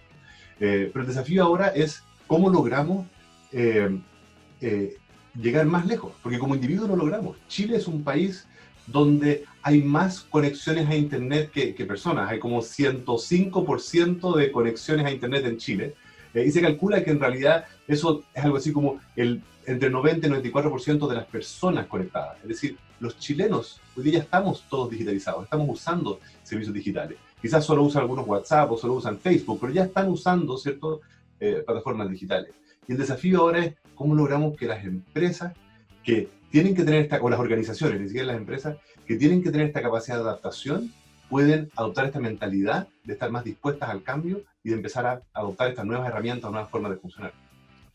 Eh, 0.60 0.90
pero 0.92 1.02
el 1.02 1.08
desafío 1.08 1.42
ahora 1.42 1.68
es 1.68 2.04
cómo 2.28 2.48
logramos 2.50 3.04
eh, 3.50 3.98
eh, 4.60 4.96
llegar 5.34 5.66
más 5.66 5.86
lejos, 5.86 6.12
porque 6.22 6.38
como 6.38 6.54
individuo 6.54 6.86
lo 6.86 6.94
logramos. 6.94 7.36
Chile 7.48 7.78
es 7.78 7.88
un 7.88 8.04
país 8.04 8.46
donde 8.86 9.44
hay 9.60 9.82
más 9.82 10.20
conexiones 10.20 10.88
a 10.88 10.94
Internet 10.94 11.50
que, 11.50 11.74
que 11.74 11.84
personas, 11.84 12.30
hay 12.30 12.38
como 12.38 12.60
105% 12.60 14.36
de 14.36 14.52
conexiones 14.52 15.04
a 15.04 15.10
Internet 15.10 15.46
en 15.46 15.56
Chile, 15.56 15.94
y 16.46 16.50
se 16.50 16.60
calcula 16.60 17.02
que 17.02 17.10
en 17.10 17.20
realidad 17.20 17.64
eso 17.86 18.24
es 18.34 18.44
algo 18.44 18.56
así 18.56 18.72
como 18.72 19.00
el, 19.16 19.42
entre 19.66 19.90
90 19.90 20.26
y 20.26 20.30
94% 20.30 21.08
de 21.08 21.14
las 21.14 21.26
personas 21.26 21.86
conectadas. 21.86 22.36
Es 22.42 22.48
decir, 22.48 22.76
los 23.00 23.18
chilenos 23.18 23.80
hoy 23.96 24.04
día 24.04 24.20
estamos 24.20 24.64
todos 24.68 24.90
digitalizados, 24.90 25.44
estamos 25.44 25.68
usando 25.70 26.20
servicios 26.42 26.74
digitales. 26.74 27.18
Quizás 27.40 27.64
solo 27.64 27.82
usan 27.82 28.02
algunos 28.02 28.26
WhatsApp 28.26 28.70
o 28.72 28.76
solo 28.76 28.94
usan 28.94 29.18
Facebook, 29.18 29.58
pero 29.60 29.72
ya 29.72 29.84
están 29.84 30.08
usando 30.08 30.56
ciertas 30.56 30.98
eh, 31.38 31.62
plataformas 31.64 32.10
digitales. 32.10 32.50
Y 32.88 32.92
el 32.92 32.98
desafío 32.98 33.42
ahora 33.42 33.64
es 33.64 33.74
cómo 33.94 34.14
logramos 34.14 34.56
que 34.56 34.66
las 34.66 34.84
empresas 34.84 35.52
que 36.02 36.28
tienen 36.50 36.74
que 36.74 36.82
tener 36.82 37.02
esta, 37.02 37.20
o 37.20 37.28
las 37.28 37.38
organizaciones, 37.38 38.00
ni 38.00 38.06
siquiera 38.06 38.28
las 38.28 38.36
empresas, 38.36 38.76
que 39.06 39.16
tienen 39.16 39.42
que 39.42 39.50
tener 39.50 39.68
esta 39.68 39.82
capacidad 39.82 40.16
de 40.16 40.22
adaptación, 40.22 40.92
pueden 41.28 41.70
adoptar 41.76 42.06
esta 42.06 42.20
mentalidad 42.20 42.88
de 43.04 43.12
estar 43.12 43.30
más 43.30 43.44
dispuestas 43.44 43.88
al 43.90 44.02
cambio 44.02 44.42
y 44.62 44.70
de 44.70 44.76
empezar 44.76 45.06
a 45.06 45.22
adoptar 45.32 45.70
estas 45.70 45.84
nuevas 45.84 46.08
herramientas, 46.08 46.50
nuevas 46.50 46.70
formas 46.70 46.92
de 46.92 46.98
funcionar. 46.98 47.32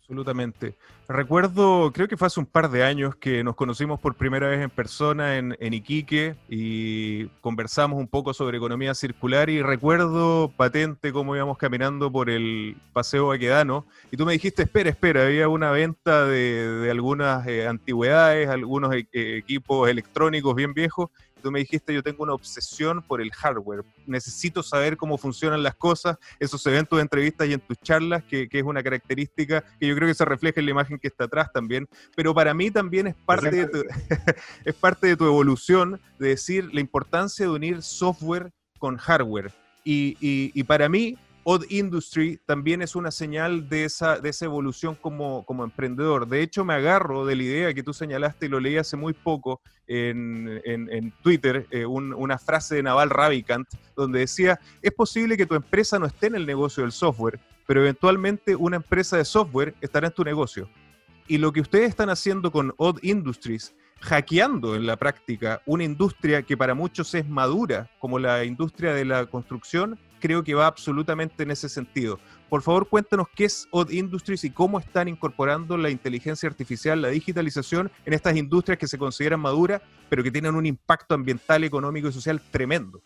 Absolutamente. 0.03 0.75
Recuerdo, 1.07 1.91
creo 1.94 2.09
que 2.09 2.18
fue 2.18 2.27
hace 2.27 2.39
un 2.39 2.45
par 2.45 2.69
de 2.69 2.83
años 2.83 3.15
que 3.15 3.41
nos 3.41 3.56
conocimos 3.56 4.01
por 4.01 4.15
primera 4.15 4.50
vez 4.50 4.60
en 4.62 4.69
persona 4.69 5.38
en, 5.38 5.55
Iquique 5.74 6.36
y 6.50 7.27
conversamos 7.39 7.98
un 7.98 8.10
poco 8.10 8.34
sobre 8.34 8.57
economía 8.57 8.93
circular 8.96 9.50
y 9.50 9.62
recuerdo 9.62 10.51
patente 10.57 11.13
cómo 11.13 11.38
íbamos 11.38 11.57
caminando 11.57 12.12
por 12.12 12.29
el 12.29 12.75
Paseo 12.91 13.27
Baquedano 13.27 13.86
y 14.12 14.17
tú 14.17 14.25
me 14.25 14.34
dijiste, 14.34 14.63
espera, 14.63 14.89
espera, 14.89 15.24
había 15.24 15.48
una 15.48 15.72
venta 15.72 16.25
de, 16.25 16.89
algunas 16.91 17.48
eh, 17.48 17.65
antigüedades, 17.65 18.50
algunos 18.50 18.93
e, 18.93 19.07
e, 19.13 19.38
equipos 19.38 19.89
electrónicos 19.89 20.53
bien 20.53 20.74
viejos 20.74 21.12
tú 21.43 21.51
me 21.51 21.59
dijiste, 21.59 21.93
yo 21.93 22.01
tengo 22.01 22.23
una 22.23 22.33
obsesión 22.33 23.03
por 23.03 23.21
el 23.21 23.31
hardware, 23.31 23.83
necesito 24.07 24.63
saber 24.63 24.97
cómo 24.97 25.17
funcionan 25.17 25.62
las 25.62 25.75
cosas, 25.75 26.17
eso 26.39 26.57
se 26.57 26.71
ve 26.71 26.83
entrevistas 27.00 27.47
y 27.47 27.53
en 27.53 27.59
tus 27.59 27.77
charlas, 27.79 28.23
que, 28.23 28.47
es 28.51 28.63
una 28.63 28.81
característica 28.81 29.63
que 29.79 29.88
yo 29.88 29.95
creo 29.95 30.07
que 30.07 30.13
se 30.13 30.25
refleja 30.25 30.59
en 30.59 30.65
la 30.65 30.71
imagen 30.71 30.97
que 30.97 31.07
está 31.07 31.25
atrás 31.25 31.51
también, 31.53 31.88
pero 32.15 32.33
para 32.33 32.53
mí 32.53 32.71
también 32.71 33.07
es 33.07 33.15
parte, 33.15 33.51
de 33.51 33.67
tu, 33.67 33.83
es 34.65 34.75
parte 34.75 35.07
de 35.07 35.17
tu 35.17 35.25
evolución 35.25 36.00
de 36.17 36.29
decir 36.29 36.73
la 36.73 36.79
importancia 36.79 37.45
de 37.45 37.51
unir 37.51 37.81
software 37.81 38.51
con 38.79 38.97
hardware. 38.97 39.51
Y, 39.85 40.15
y 40.21 40.63
para 40.63 40.88
mí, 40.88 41.17
Odd 41.43 41.65
Industry 41.69 42.39
también 42.45 42.81
es 42.81 42.95
una 42.95 43.12
señal 43.12 43.67
de 43.67 43.85
esa, 43.85 44.19
de 44.19 44.29
esa 44.29 44.45
evolución 44.45 44.95
como, 44.95 45.45
como 45.45 45.63
emprendedor. 45.63 46.27
De 46.27 46.41
hecho, 46.41 46.63
me 46.63 46.73
agarro 46.73 47.25
de 47.25 47.35
la 47.35 47.43
idea 47.43 47.73
que 47.73 47.83
tú 47.83 47.93
señalaste 47.93 48.45
y 48.45 48.50
lo 48.50 48.59
leí 48.59 48.77
hace 48.77 48.95
muy 48.95 49.13
poco 49.13 49.62
en, 49.88 50.62
en, 50.63 51.12
Twitter, 51.21 51.67
eh, 51.69 51.85
una 51.85 52.38
frase 52.38 52.75
de 52.75 52.83
Naval 52.83 53.09
Ravikant, 53.09 53.67
donde 53.95 54.19
decía, 54.19 54.59
es 54.81 54.93
posible 54.93 55.35
que 55.35 55.45
tu 55.45 55.55
empresa 55.55 56.00
no 56.00 56.05
esté 56.05 56.27
en 56.27 56.35
el 56.35 56.45
negocio 56.45 56.83
del 56.83 56.93
software, 56.93 57.39
pero 57.67 57.81
eventualmente 57.81 58.55
una 58.55 58.77
empresa 58.77 59.17
de 59.17 59.25
software 59.25 59.75
estará 59.81 60.07
en 60.07 60.13
tu 60.13 60.23
negocio. 60.23 60.69
Y 61.27 61.38
lo 61.38 61.51
que 61.51 61.62
ustedes 61.62 61.89
están 61.89 62.09
haciendo 62.09 62.51
con 62.51 62.73
Odd 62.77 63.00
Industries 63.01 63.75
hackeando 64.03 64.75
en 64.75 64.85
la 64.85 64.97
práctica 64.97 65.62
una 65.65 65.85
industria 65.85 66.43
que 66.43 66.57
para 66.57 66.73
muchos 66.73 67.13
es 67.15 67.27
madura, 67.27 67.89
como 68.00 68.19
la 68.19 68.43
industria 68.43 68.93
de 68.93 69.05
la 69.05 69.25
construcción, 69.25 69.97
creo 70.24 70.42
que 70.42 70.53
va 70.53 70.68
absolutamente 70.68 71.44
en 71.44 71.51
ese 71.51 71.68
sentido. 71.68 72.18
Por 72.48 72.62
favor, 72.62 72.88
cuéntanos 72.88 73.27
qué 73.36 73.44
es 73.44 73.68
Odd 73.72 73.92
Industries 73.92 74.46
y 74.46 74.51
cómo 74.51 74.80
están 74.80 75.10
incorporando 75.10 75.75
la 75.75 75.89
inteligencia 75.89 76.48
artificial, 76.48 77.01
la 77.01 77.10
digitalización 77.10 77.92
en 78.06 78.13
estas 78.13 78.38
industrias 78.38 78.80
que 78.80 78.88
se 78.88 78.98
consideran 78.98 79.42
maduras, 79.42 79.82
pero 80.08 80.24
que 80.24 80.32
tienen 80.32 80.56
un 80.56 80.65
impacto 80.65 81.13
ambiental, 81.13 81.65
económico 81.65 82.08
y 82.08 82.13
social 82.13 82.42
tremendo. 82.51 83.01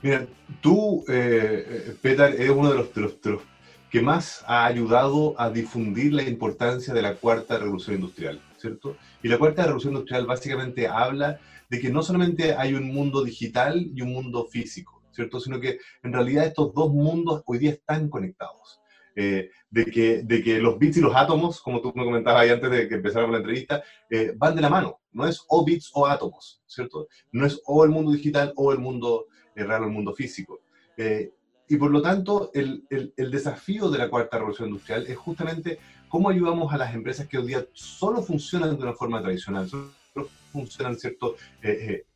Mira, 0.00 0.28
tú, 0.60 1.04
eh, 1.08 1.96
Peter, 2.00 2.32
eres 2.32 2.50
uno 2.50 2.70
de 2.70 2.76
los, 2.76 2.88
que 3.90 4.02
más 4.02 4.44
ha 4.46 4.64
ayudado 4.64 5.34
a 5.40 5.50
difundir 5.50 6.12
la 6.12 6.22
importancia 6.22 6.94
de 6.94 7.02
la 7.02 7.16
cuarta 7.16 7.58
revolución 7.58 7.96
industrial, 7.96 8.40
¿cierto? 8.58 8.96
Y 9.24 9.28
la 9.28 9.38
cuarta 9.38 9.64
revolución 9.64 9.94
industrial 9.94 10.24
básicamente 10.26 10.86
habla 10.86 11.40
de 11.68 11.80
que 11.80 11.90
no 11.90 12.00
solamente 12.04 12.54
hay 12.54 12.74
un 12.74 12.94
mundo 12.94 13.24
digital 13.24 13.90
y 13.92 14.02
un 14.02 14.12
mundo 14.12 14.46
físico, 14.46 14.99
¿cierto? 15.20 15.38
Sino 15.38 15.60
que 15.60 15.78
en 16.02 16.12
realidad 16.12 16.46
estos 16.46 16.72
dos 16.72 16.90
mundos 16.92 17.42
hoy 17.44 17.58
día 17.58 17.72
están 17.72 18.08
conectados. 18.08 18.80
Eh, 19.16 19.50
de, 19.70 19.84
que, 19.84 20.22
de 20.22 20.42
que 20.42 20.60
los 20.60 20.78
bits 20.78 20.96
y 20.96 21.00
los 21.00 21.14
átomos, 21.14 21.60
como 21.60 21.82
tú 21.82 21.92
me 21.94 22.04
comentabas 22.04 22.42
ahí 22.42 22.50
antes 22.50 22.70
de 22.70 22.88
que 22.88 22.94
empezáramos 22.94 23.32
la 23.32 23.38
entrevista, 23.38 23.82
eh, 24.08 24.32
van 24.36 24.54
de 24.54 24.62
la 24.62 24.70
mano. 24.70 25.00
No 25.12 25.26
es 25.26 25.44
o 25.48 25.64
bits 25.64 25.90
o 25.92 26.06
átomos, 26.06 26.62
¿cierto? 26.66 27.08
No 27.32 27.44
es 27.44 27.60
o 27.66 27.84
el 27.84 27.90
mundo 27.90 28.12
digital 28.12 28.52
o 28.56 28.72
el 28.72 28.78
mundo 28.78 29.26
eh, 29.54 29.64
real 29.64 29.82
o 29.82 29.86
el 29.86 29.92
mundo 29.92 30.14
físico. 30.14 30.60
y 31.68 31.76
por 31.76 31.90
lo 31.90 32.02
tanto, 32.02 32.50
el, 32.54 32.84
el, 32.90 33.12
el, 33.16 33.30
desafío 33.30 33.90
de 33.90 33.98
la 33.98 34.10
cuarta 34.10 34.38
revolución 34.38 34.68
industrial 34.68 35.06
es 35.06 35.16
justamente 35.16 35.78
cómo 36.08 36.28
ayudamos 36.28 36.72
a 36.72 36.78
las 36.78 36.94
empresas 36.94 37.28
que 37.28 37.38
hoy 37.38 37.46
día 37.46 37.64
solo 37.72 38.22
funcionan 38.22 38.76
de 38.76 38.82
una 38.82 38.94
forma 38.94 39.22
tradicional, 39.22 39.68
funcionan, 40.52 40.98
¿cierto? 40.98 41.36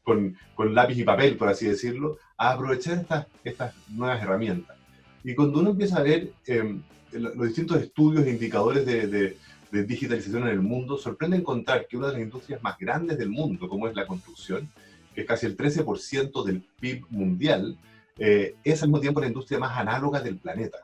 con, 0.03 0.37
con, 0.55 0.75
lápiz 0.75 0.99
y 0.99 1.05
papel, 1.05 1.37
por 1.37 1.49
así 1.49 1.67
decirlo, 1.67 2.19
a 2.37 2.53
aprovechar 2.53 2.99
estas, 2.99 3.27
estas 3.45 3.75
nuevas 3.89 4.23
herramientas. 4.23 4.77
Y 5.25 5.35
cuando 5.35 5.61
uno 5.61 5.71
empieza 5.71 5.99
a 5.99 6.03
ver 6.03 6.33
em, 6.47 6.83
los 7.13 7.47
distintos 7.47 7.81
estudios 7.81 8.27
e 8.27 8.31
indicadores 8.31 8.85
de, 8.85 9.37
digitalización 9.73 10.45
en 10.45 10.51
el 10.51 10.61
mundo, 10.61 10.97
sorprende 10.97 11.37
encontrar 11.37 11.89
que 11.89 11.97
una 11.97 12.07
de 12.07 12.13
las 12.13 12.23
industrias 12.23 12.63
más 12.63 12.79
grandes 12.79 13.19
del 13.19 13.31
mundo, 13.31 13.69
como 13.69 13.89
es 13.89 13.97
la 13.97 14.07
construcción, 14.07 14.69
que 15.13 15.23
es 15.23 15.27
casi 15.27 15.47
el 15.47 15.57
13% 15.57 16.45
del 16.45 16.63
PIB 16.79 17.07
mundial, 17.11 17.77
eh, 18.17 18.55
es 18.63 18.83
al 18.85 18.91
mismo 18.91 19.01
tiempo 19.01 19.21
la 19.21 19.27
industria 19.27 19.59
más 19.59 19.77
análoga 19.77 20.21
del 20.21 20.37
planeta. 20.37 20.79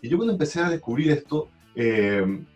Y 0.00 0.08
yo 0.08 0.16
cuando 0.16 0.32
empecé 0.32 0.60
a 0.60 0.70
descubrir 0.70 1.10
esto, 1.10 1.50
em, 1.74 2.46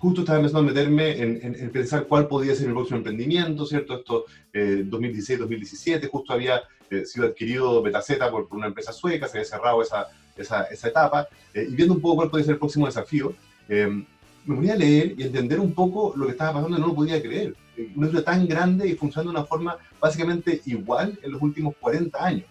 justo 0.00 0.22
estaba 0.22 0.38
empezando 0.38 0.60
a 0.66 0.72
meterme 0.72 1.20
en, 1.20 1.70
pensar 1.70 2.06
cuál 2.06 2.26
podía 2.26 2.54
ser 2.54 2.68
el 2.68 2.72
próximo 2.72 2.96
emprendimiento, 2.98 3.66
¿cierto? 3.66 3.96
Esto, 3.96 4.24
2016-2017, 4.54 6.04
eh, 6.04 6.08
justo 6.10 6.32
había 6.32 6.62
eh, 6.88 7.04
sido 7.04 7.26
adquirido 7.26 7.82
Betaceta 7.82 8.30
por, 8.30 8.48
por, 8.48 8.56
una 8.56 8.68
empresa 8.68 8.92
sueca, 8.92 9.28
se 9.28 9.36
había 9.36 9.50
cerrado 9.50 9.82
esa, 9.82 10.06
esa, 10.34 10.64
esa 10.64 10.88
etapa, 10.88 11.28
eh, 11.52 11.66
y 11.68 11.74
viendo 11.74 11.92
un 11.92 12.00
poco 12.00 12.16
cuál 12.16 12.30
puede 12.30 12.44
ser 12.44 12.54
el 12.54 12.58
próximo 12.58 12.86
desafío, 12.86 13.34
me 13.68 14.56
ponía 14.56 14.72
a 14.72 14.76
leer 14.76 15.14
y 15.16 15.22
entender 15.22 15.60
un 15.60 15.74
poco 15.74 16.14
lo 16.16 16.24
que 16.24 16.32
estaba 16.32 16.54
pasando 16.54 16.78
no 16.78 16.88
lo 16.88 16.94
podía 16.94 17.22
creer. 17.22 17.54
Una 17.76 18.08
industria 18.08 18.24
tan 18.24 18.48
grande 18.48 18.88
y 18.88 18.94
funcionando 18.94 19.30
de 19.30 19.38
una 19.38 19.46
forma 19.46 19.76
básicamente 20.00 20.60
igual 20.66 21.16
en 21.22 21.30
los 21.30 21.40
últimos 21.40 21.74
40 21.78 22.24
años. 22.24 22.46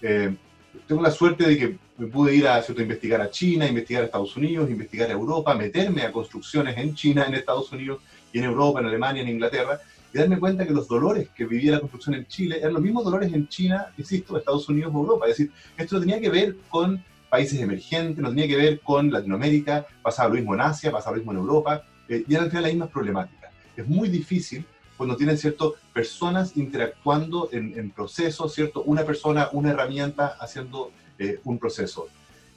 tengo 0.00 1.00
la 1.00 1.12
suerte 1.12 1.46
de 1.46 1.56
que 1.56 1.78
me 1.96 2.06
pude 2.08 2.34
ir 2.34 2.48
a, 2.48 2.60
¿cierto? 2.62 2.82
investigar 2.82 3.20
a 3.20 3.30
China, 3.30 3.68
investigar 3.68 4.02
a 4.02 4.06
Estados 4.06 4.36
Unidos, 4.36 4.68
investigar 4.68 5.08
a 5.10 5.12
Europa, 5.12 5.54
meterme 5.54 6.02
a 6.02 6.12
construcciones 6.12 6.76
en 6.76 6.94
China, 6.94 7.24
en 7.26 7.34
Estados 7.34 7.70
Unidos 7.72 8.02
y 8.32 8.38
en 8.38 8.44
Europa, 8.44 8.80
en 8.80 8.86
Alemania, 8.86 9.22
en 9.22 9.28
Inglaterra, 9.28 9.80
y 10.12 10.18
darme 10.18 10.38
cuenta 10.38 10.66
que 10.66 10.72
los 10.72 10.88
dolores 10.88 11.28
que 11.36 11.44
vivía 11.44 11.72
la 11.72 11.80
construcción 11.80 12.14
en 12.16 12.26
Chile 12.26 12.58
eran 12.58 12.72
los 12.72 12.82
mismos 12.82 13.04
dolores 13.04 13.32
en 13.32 13.48
China, 13.48 13.86
insisto, 13.96 14.36
Estados 14.36 14.68
Unidos 14.68 14.92
o 14.94 14.98
Europa. 14.98 15.26
Es 15.26 15.38
decir, 15.38 15.52
esto 15.76 16.00
tenía 16.00 16.20
que 16.20 16.30
ver 16.30 16.56
con 16.68 17.02
países 17.28 17.60
emergentes, 17.60 18.18
no 18.18 18.28
tenía 18.28 18.48
que 18.48 18.56
ver 18.56 18.80
con 18.80 19.10
Latinoamérica, 19.10 19.86
pasaba 20.02 20.28
lo 20.28 20.34
mismo 20.36 20.54
en 20.54 20.60
Asia, 20.60 20.90
pasaba 20.90 21.16
lo 21.16 21.22
mismo 21.22 21.32
en 21.32 21.38
Europa, 21.38 21.84
eh, 22.08 22.24
y 22.26 22.34
eran 22.34 22.50
las 22.52 22.64
mismas 22.64 22.90
problemáticas. 22.90 23.52
Es 23.76 23.86
muy 23.86 24.08
difícil 24.08 24.64
cuando 24.96 25.16
tienen, 25.16 25.36
¿cierto?, 25.36 25.74
personas 25.92 26.56
interactuando 26.56 27.48
en, 27.50 27.76
en 27.76 27.90
procesos, 27.90 28.54
¿cierto? 28.54 28.82
Una 28.84 29.04
persona, 29.04 29.48
una 29.52 29.70
herramienta 29.70 30.36
haciendo 30.40 30.92
eh, 31.18 31.40
un 31.44 31.58
proceso. 31.58 32.08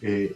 Eh, 0.02 0.36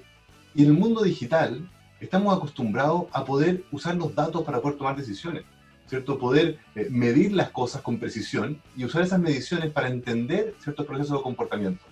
y 0.54 0.63
en 0.63 0.70
el 0.70 0.74
mundo 0.74 1.01
digital 1.01 1.68
estamos 2.00 2.36
acostumbrados 2.36 3.06
a 3.12 3.25
poder 3.25 3.63
usar 3.72 3.96
los 3.96 4.13
datos 4.13 4.44
para 4.44 4.62
poder 4.62 4.78
tomar 4.78 4.96
decisiones, 4.96 5.44
¿cierto? 5.88 6.20
Poder 6.20 6.60
eh, 6.75 6.88
medir 6.90 7.34
las 7.34 7.50
cosas 7.50 7.82
con 7.82 7.98
precisión 7.98 8.62
y 8.75 8.86
usar 8.86 9.04
esas 9.04 9.20
mediciones 9.20 9.72
para 9.72 9.88
entender 9.88 10.56
ciertos 10.60 10.86
procesos 10.86 11.18
de 11.18 11.24
comportamiento. 11.24 11.84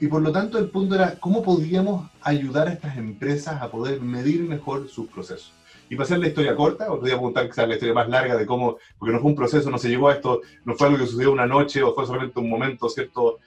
y 0.00 0.06
por 0.06 0.22
lo 0.22 0.30
tanto 0.30 0.58
el 0.58 0.68
punto 0.68 0.94
era 0.94 1.18
cómo 1.18 1.42
podíamos 1.42 2.10
ayudar 2.20 2.68
a 2.68 2.72
estas 2.72 2.96
empresas 2.96 3.60
a 3.60 3.70
poder 3.70 4.00
medir 4.00 4.42
mejor 4.42 4.88
sus 4.88 5.08
procesos. 5.08 5.52
Y 5.90 5.96
para 5.96 6.04
hacer 6.04 6.18
la 6.18 6.28
historia 6.28 6.56
corta, 6.56 6.90
os 6.90 7.00
voy 7.00 7.10
a 7.10 7.16
apuntar 7.16 7.52
sea 7.52 7.66
la 7.66 7.74
historia 7.74 7.94
más 7.94 8.08
larga 8.08 8.36
de 8.36 8.46
cómo, 8.46 8.78
porque 8.98 9.12
no 9.12 9.20
fue 9.20 9.30
un 9.30 9.36
proceso, 9.36 9.70
no 9.70 9.78
se 9.78 9.88
llegó 9.88 10.08
a 10.08 10.14
esto, 10.14 10.40
no 10.64 10.74
fue 10.74 10.86
algo 10.86 10.98
que 10.98 11.06
sucedió 11.06 11.32
una 11.32 11.46
noche 11.46 11.82
o 11.82 11.94
fue 11.94 12.06
solamente 12.06 12.40
un 12.40 12.48
momento, 12.48 12.88
¿cierto? 12.88 13.38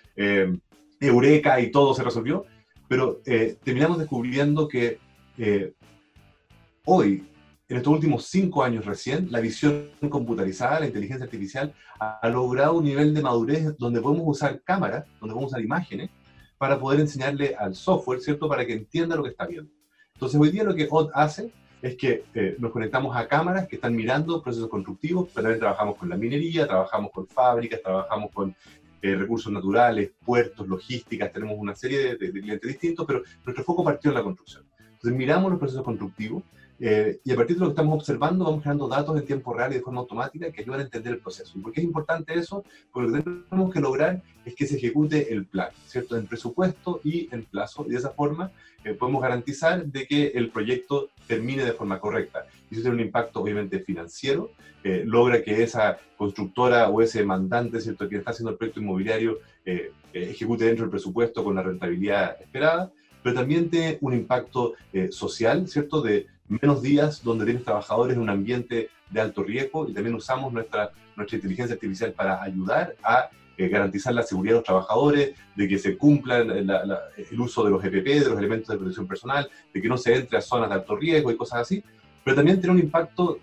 Eureka 0.99 1.59
y 1.59 1.71
todo 1.71 1.93
se 1.93 2.03
resolvió, 2.03 2.45
pero 2.87 3.21
eh, 3.25 3.57
terminamos 3.63 3.99
descubriendo 3.99 4.67
que 4.67 4.99
eh, 5.37 5.73
hoy, 6.85 7.27
en 7.69 7.77
estos 7.77 7.93
últimos 7.93 8.25
cinco 8.25 8.63
años 8.63 8.85
recién, 8.85 9.27
la 9.31 9.39
visión 9.39 9.89
computarizada, 10.09 10.79
la 10.79 10.87
inteligencia 10.87 11.25
artificial, 11.25 11.73
ha, 11.99 12.29
logrado 12.29 12.77
un 12.77 12.85
nivel 12.85 13.13
de 13.13 13.21
madurez 13.21 13.77
donde 13.77 14.01
podemos 14.01 14.25
usar 14.25 14.61
cámaras, 14.63 15.05
donde 15.19 15.33
podemos 15.33 15.51
usar 15.51 15.61
imágenes, 15.61 16.09
para 16.57 16.79
poder 16.79 17.01
enseñarle 17.01 17.55
al 17.55 17.75
software, 17.75 18.21
¿cierto?, 18.21 18.47
para 18.47 18.65
que 18.65 18.73
entienda 18.73 19.15
lo 19.15 19.23
que 19.23 19.29
está 19.29 19.45
viendo. 19.45 19.71
Entonces, 20.13 20.39
hoy 20.39 20.49
día 20.49 20.63
lo 20.63 20.73
que 20.73 20.87
OT 20.89 21.11
hace 21.13 21.51
es 21.81 21.95
que 21.95 22.23
eh, 22.33 22.55
nos 22.57 22.71
conectamos 22.71 23.15
a 23.15 23.27
cámaras 23.27 23.67
que 23.67 23.75
están 23.75 23.95
mirando 23.95 24.41
procesos 24.41 24.69
constructivos, 24.69 25.29
pero 25.33 25.43
también 25.43 25.59
trabajamos 25.59 25.97
con 25.97 26.09
la 26.09 26.17
minería, 26.17 26.65
trabajamos 26.65 27.11
con 27.11 27.27
fábricas, 27.27 27.81
trabajamos 27.83 28.31
con 28.33 28.55
eh, 29.01 29.15
recursos 29.15 29.51
naturales, 29.51 30.11
puertos, 30.25 30.67
logísticas, 30.67 31.31
tenemos 31.31 31.55
una 31.57 31.75
serie 31.75 32.15
de, 32.15 32.31
clientes 32.31 32.67
distintos, 32.67 33.05
pero 33.05 33.23
nuestro 33.45 33.63
foco 33.63 33.83
partió 33.83 34.11
en 34.11 34.15
la 34.15 34.23
construcción. 34.23 34.63
Entonces 34.79 35.13
miramos 35.13 35.51
los 35.51 35.59
procesos 35.59 35.83
constructivos 35.83 36.43
eh, 36.79 37.19
y 37.23 37.31
a 37.31 37.35
partir 37.35 37.55
de 37.55 37.61
lo 37.61 37.67
que 37.67 37.71
estamos 37.71 37.95
observando 37.95 38.45
vamos 38.45 38.63
generando 38.63 38.87
datos 38.87 39.17
en 39.17 39.25
tiempo 39.25 39.53
real 39.53 39.71
y 39.71 39.75
de 39.75 39.81
forma 39.81 40.01
automática 40.01 40.51
que 40.51 40.61
ayudan 40.61 40.81
a 40.81 40.83
entender 40.83 41.13
el 41.13 41.19
proceso. 41.19 41.57
¿Y 41.57 41.61
por 41.61 41.71
qué 41.71 41.81
es 41.81 41.85
importante 41.85 42.33
eso? 42.33 42.63
Porque 42.91 43.09
lo 43.09 43.17
que 43.17 43.31
tenemos 43.49 43.73
que 43.73 43.79
lograr 43.79 44.21
es 44.45 44.55
que 44.55 44.67
se 44.67 44.77
ejecute 44.77 45.33
el 45.33 45.45
plan, 45.45 45.69
¿cierto? 45.85 46.17
En 46.17 46.27
presupuesto 46.27 47.01
y 47.03 47.27
en 47.31 47.43
plazo. 47.43 47.85
Y 47.87 47.91
de 47.91 47.97
esa 47.97 48.11
forma 48.11 48.51
eh, 48.83 48.93
podemos 48.93 49.21
garantizar 49.21 49.85
de 49.85 50.05
que 50.05 50.27
el 50.27 50.49
proyecto 50.49 51.09
termine 51.27 51.65
de 51.65 51.73
forma 51.73 51.99
correcta. 51.99 52.45
Y 52.69 52.75
eso 52.75 52.83
tiene 52.83 52.95
un 52.95 53.01
impacto 53.01 53.41
obviamente 53.41 53.79
financiero, 53.79 54.51
eh, 54.83 55.03
logra 55.05 55.43
que 55.43 55.63
esa 55.63 55.97
constructora 56.15 56.89
o 56.89 57.01
ese 57.01 57.23
mandante, 57.23 57.81
¿cierto?, 57.81 58.07
que 58.07 58.17
está 58.17 58.31
haciendo 58.31 58.51
el 58.51 58.57
proyecto 58.57 58.79
inmobiliario 58.79 59.39
eh, 59.65 59.91
eh, 60.13 60.29
ejecute 60.31 60.63
dentro 60.63 60.85
del 60.85 60.91
presupuesto 60.91 61.43
con 61.43 61.55
la 61.55 61.63
rentabilidad 61.63 62.41
esperada, 62.41 62.91
pero 63.21 63.35
también 63.35 63.69
tiene 63.69 63.97
un 63.99 64.13
impacto 64.13 64.75
social, 65.09 65.67
¿cierto?, 65.67 66.01
de 66.01 66.27
menos 66.47 66.81
días 66.81 67.23
donde 67.23 67.45
tienes 67.45 67.63
trabajadores 67.63 68.15
en 68.15 68.21
un 68.21 68.29
ambiente 68.29 68.89
de 69.09 69.21
alto 69.21 69.43
riesgo 69.43 69.87
y 69.89 69.93
también 69.93 70.15
usamos 70.15 70.51
nuestra, 70.51 70.91
nuestra 71.15 71.35
inteligencia 71.35 71.75
artificial 71.75 72.13
para 72.13 72.41
ayudar 72.41 72.95
a 73.03 73.29
garantizar 73.57 74.13
la 74.13 74.21
seguridad 74.21 74.53
de 74.53 74.59
los 74.59 74.65
trabajadores, 74.65 75.35
de 75.55 75.67
que 75.67 75.79
se 75.79 75.97
cumpla 75.97 76.37
el 76.37 77.39
uso 77.39 77.63
de 77.63 77.71
los 77.71 77.83
EPP, 77.83 78.05
de 78.05 78.29
los 78.29 78.37
elementos 78.37 78.67
de 78.67 78.77
protección 78.77 79.07
personal, 79.07 79.49
de 79.73 79.81
que 79.81 79.87
no 79.87 79.97
se 79.97 80.13
entre 80.13 80.37
a 80.37 80.41
zonas 80.41 80.69
de 80.69 80.75
alto 80.75 80.95
riesgo 80.95 81.31
y 81.31 81.37
cosas 81.37 81.61
así, 81.61 81.83
pero 82.23 82.35
también 82.35 82.59
tiene 82.59 82.75
un 82.75 82.83
impacto 82.83 83.39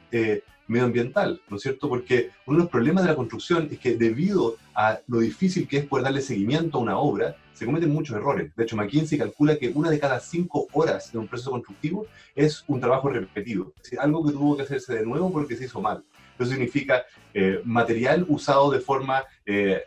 medioambiental, 0.66 1.40
¿no 1.48 1.56
es 1.56 1.62
cierto? 1.62 1.88
Porque 1.88 2.30
uno 2.46 2.58
de 2.58 2.64
los 2.64 2.70
problemas 2.70 3.04
de 3.04 3.10
la 3.10 3.16
construcción 3.16 3.68
es 3.70 3.78
que 3.78 3.96
debido 3.96 4.56
a 4.74 5.00
lo 5.06 5.20
difícil 5.20 5.68
que 5.68 5.78
es 5.78 5.86
poder 5.86 6.04
darle 6.04 6.20
seguimiento 6.20 6.78
a 6.78 6.80
una 6.80 6.98
obra, 6.98 7.36
se 7.52 7.66
cometen 7.66 7.90
muchos 7.90 8.16
errores. 8.16 8.54
De 8.56 8.64
hecho, 8.64 8.76
McKinsey 8.76 9.18
calcula 9.18 9.56
que 9.56 9.68
una 9.68 9.90
de 9.90 10.00
cada 10.00 10.18
cinco 10.20 10.66
horas 10.72 11.12
de 11.12 11.18
un 11.18 11.28
proceso 11.28 11.50
constructivo 11.50 12.06
es 12.34 12.64
un 12.66 12.80
trabajo 12.80 13.08
repetido, 13.08 13.72
es 13.76 13.82
decir, 13.84 14.00
algo 14.00 14.26
que 14.26 14.32
tuvo 14.32 14.56
que 14.56 14.62
hacerse 14.62 14.94
de 14.94 15.06
nuevo 15.06 15.32
porque 15.32 15.56
se 15.56 15.66
hizo 15.66 15.80
mal. 15.80 16.02
Eso 16.38 16.50
significa 16.50 17.04
eh, 17.32 17.60
material 17.64 18.24
usado 18.28 18.70
de 18.70 18.80
forma 18.80 19.24
eh, 19.44 19.84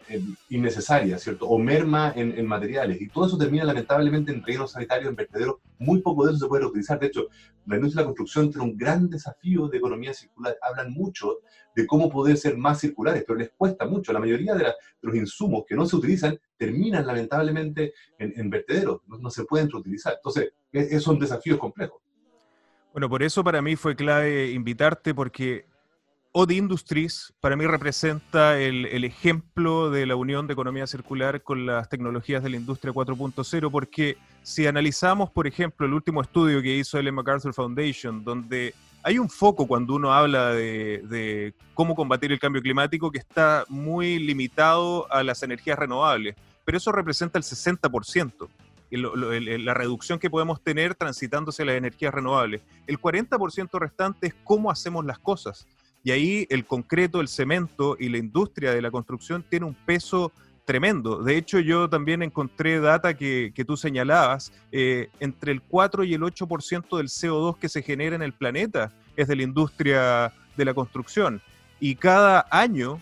innecesaria, 0.50 1.18
¿cierto? 1.18 1.48
O 1.48 1.58
merma 1.58 2.14
en, 2.16 2.46
materiales. 2.46 3.02
Y 3.02 3.08
todo 3.08 3.28
eso 3.28 3.38
termina 3.38 3.64
lamentablemente 3.64 4.32
en 4.32 4.44
rellenos 4.44 4.72
sanitarios, 4.72 5.10
en 5.10 5.16
vertederos. 5.16 5.58
Muy 5.80 6.02
poco 6.02 6.26
de 6.26 6.32
eso 6.32 6.42
se 6.42 6.48
puede 6.48 6.66
utilizar. 6.66 7.00
De 7.00 7.08
hecho, 7.08 7.28
la 7.66 7.76
industria 7.76 8.02
de 8.02 8.04
la 8.04 8.08
construcción 8.08 8.50
tiene 8.50 8.66
un 8.66 8.78
gran 8.78 9.10
desafío 9.10 9.68
de 9.68 9.78
economía 9.78 10.14
circular. 10.14 10.58
Hablan 10.62 10.92
mucho 10.92 11.40
de 11.76 11.86
cómo 11.86 12.10
poder 12.10 12.38
ser 12.38 12.58
más 12.58 12.80
circulares, 12.80 13.24
pero 13.26 13.40
les 13.40 13.52
cuesta 13.56 13.86
mucho. 13.86 14.12
La 14.14 14.20
mayoría 14.20 14.56
de, 14.56 14.66
los 15.02 15.16
insumos 15.16 15.64
que 15.68 15.76
no 15.76 15.86
se 15.86 15.96
utilizan 15.96 16.40
terminan 16.58 17.06
lamentablemente 17.06 17.94
en, 18.18 18.50
vertederos. 18.50 19.02
No, 19.08 19.18
no 19.20 19.30
se 19.30 19.44
pueden 19.46 19.70
reutilizar. 19.70 20.16
Entonces, 20.16 20.54
esos 20.72 21.04
son 21.04 21.20
desafíos 21.20 21.60
complejos. 21.60 22.02
Bueno, 22.92 23.10
por 23.10 23.22
eso 23.22 23.44
para 23.44 23.62
mí 23.62 23.76
fue 23.76 23.96
clave 23.96 24.52
invitarte 24.52 25.14
porque 25.14 25.66
Ode 26.40 26.54
Industries 26.54 27.34
para 27.40 27.56
mí 27.56 27.66
representa 27.66 28.60
el, 28.60 29.04
ejemplo 29.04 29.90
de 29.90 30.06
la 30.06 30.16
unión 30.16 30.46
de 30.46 30.54
economía 30.54 30.86
circular 30.86 31.42
con 31.42 31.66
las 31.66 31.90
tecnologías 31.90 32.44
de 32.44 32.52
la 32.52 32.58
industria 32.58 32.94
4.0, 32.94 33.72
porque 33.72 34.18
si 34.44 34.68
analizamos, 34.68 35.32
por 35.32 35.48
ejemplo, 35.48 35.88
el 35.88 35.94
último 35.94 36.22
estudio 36.22 36.62
que 36.62 36.78
hizo 36.78 37.00
el 37.00 37.12
MacArthur 37.12 37.56
Foundation, 37.56 38.24
donde 38.24 38.76
hay 39.02 39.18
un 39.18 39.32
foco 39.32 39.66
cuando 39.66 39.96
uno 39.96 40.14
habla 40.14 40.50
de, 40.52 41.02
de 41.10 41.56
cómo 41.74 41.96
combatir 41.96 42.32
el 42.32 42.40
cambio 42.40 42.62
climático 42.62 43.10
que 43.10 43.18
está 43.18 43.66
muy 43.68 44.20
limitado 44.20 45.12
a 45.12 45.24
las 45.24 45.42
energías 45.42 45.80
renovables, 45.80 46.36
pero 46.64 46.78
eso 46.78 46.92
representa 46.92 47.40
el 47.40 47.46
60%. 47.46 48.48
la 48.92 49.74
reducción 49.74 50.20
que 50.20 50.30
podemos 50.30 50.62
tener 50.62 50.94
transitándose 50.94 51.64
a 51.64 51.66
las 51.66 51.78
energías 51.78 52.14
renovables. 52.14 52.62
El 52.86 53.00
40% 53.00 53.80
restante 53.80 54.28
es 54.28 54.36
cómo 54.44 54.70
hacemos 54.70 55.04
las 55.04 55.18
cosas. 55.18 55.66
Y 56.04 56.12
ahí 56.12 56.48
el 56.50 56.66
concreto, 56.66 57.22
el 57.22 57.28
cemento 57.28 57.98
y 58.00 58.10
la 58.10 58.18
industria 58.18 58.74
de 58.74 58.82
la 58.82 58.92
construcción 58.92 59.44
tiene 59.50 59.66
un 59.66 59.74
peso 59.74 60.32
tremendo. 60.68 61.24
De 61.24 61.38
hecho, 61.38 61.60
yo 61.60 61.90
también 61.90 62.22
encontré 62.22 62.80
data 62.82 63.14
que, 63.16 63.54
tú 63.66 63.78
señalabas, 63.78 64.52
eh, 64.72 65.10
entre 65.22 65.54
el 65.54 65.62
4 65.62 66.04
y 66.04 66.14
el 66.14 66.22
8% 66.22 66.98
del 66.98 67.08
CO2 67.08 67.58
que 67.58 67.70
se 67.70 67.82
genera 67.82 68.18
en 68.18 68.22
el 68.22 68.34
planeta 68.34 68.92
es 69.16 69.30
de 69.30 69.38
la 69.38 69.44
industria 69.44 70.34
de 70.58 70.66
la 70.66 70.74
construcción. 70.74 71.42
Y 71.80 71.96
cada 71.96 72.46
año, 72.52 73.00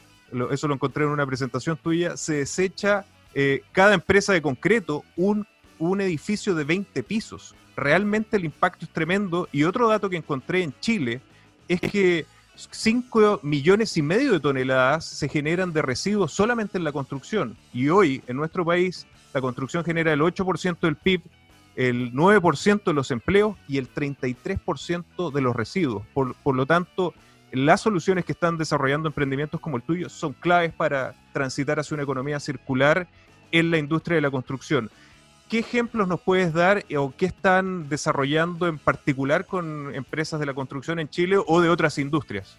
eso 0.52 0.68
lo 0.68 0.75
encontré 0.75 1.06
en 1.06 1.10
una 1.10 1.25
presentación 1.25 1.75
tuya, 1.78 2.18
se 2.18 2.36
desecha 2.36 3.06
eh, 3.34 3.64
cada 3.72 3.96
empresa 3.96 4.32
de 4.32 4.42
concreto 4.44 5.04
un, 5.16 5.48
un 5.80 6.02
edificio 6.02 6.54
de 6.54 6.66
20 6.66 7.02
pisos. 7.04 7.56
Realmente 7.75 8.38
el 8.38 8.46
impacto 8.46 8.86
es 8.86 8.92
tremendo. 8.92 9.50
Y 9.52 9.64
otro 9.64 9.90
dato 9.90 10.10
que 10.10 10.18
encontré 10.18 10.62
en 10.62 10.74
Chile 10.80 11.20
es 11.68 11.82
que 11.82 12.25
5 12.56 13.42
millones 13.44 13.98
y 13.98 14.02
medio 14.02 14.32
de 14.32 14.40
toneladas 14.40 15.06
se 15.06 15.28
generan 15.30 15.74
de 15.74 15.82
residuos 15.82 16.32
solamente 16.32 16.78
en 16.78 16.84
la 16.84 16.92
construcción. 16.92 17.58
Y 17.74 17.90
hoy, 17.90 18.24
en 18.28 18.38
nuestro 18.38 18.66
país, 18.66 19.06
la 19.34 19.42
construcción 19.42 19.84
genera 19.84 20.14
el 20.14 20.22
8% 20.22 20.80
del 20.80 20.96
PIB, 20.96 21.22
el 21.76 22.14
9% 22.14 22.84
de 22.86 22.94
los 22.94 23.12
empleos 23.12 23.58
y 23.68 23.78
el 23.78 23.94
33% 23.94 25.32
de 25.32 25.42
los 25.42 25.56
residuos. 25.56 26.04
Por, 26.14 26.36
por, 26.36 26.56
lo 26.56 26.66
tanto, 26.66 27.14
las 27.52 27.82
soluciones 27.82 28.24
que 28.24 28.32
están 28.32 28.58
desarrollando 28.58 29.10
emprendimientos 29.10 29.60
como 29.60 29.78
el 29.78 29.84
tuyo 29.84 30.08
son 30.08 30.34
claves 30.34 30.74
para 30.74 31.14
transitar 31.34 31.80
hacia 31.80 31.96
una 31.96 32.04
economía 32.04 32.40
circular 32.40 33.08
en 33.52 33.72
la 33.72 33.78
industria 33.78 34.16
de 34.16 34.22
la 34.22 34.32
construcción. 34.32 34.90
¿Qué 35.50 35.60
ejemplos 35.60 36.08
nos 36.08 36.20
puedes 36.22 36.54
dar 36.54 36.84
o 36.98 37.14
qué 37.16 37.28
están 37.28 37.88
desarrollando 37.88 38.68
en 38.68 38.80
particular 38.80 39.46
con 39.46 39.94
empresas 39.94 40.40
de 40.40 40.48
la 40.48 40.56
construcción 40.56 41.00
en 41.00 41.08
Chile 41.08 41.38
o 41.46 41.62
de 41.62 41.70
otras 41.70 42.00
industrias? 42.00 42.58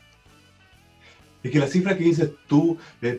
Es 1.42 1.50
que 1.50 1.58
la 1.58 1.66
cifra 1.66 1.96
que 1.96 2.04
dices 2.04 2.30
tú, 2.46 2.78
eh, 3.02 3.18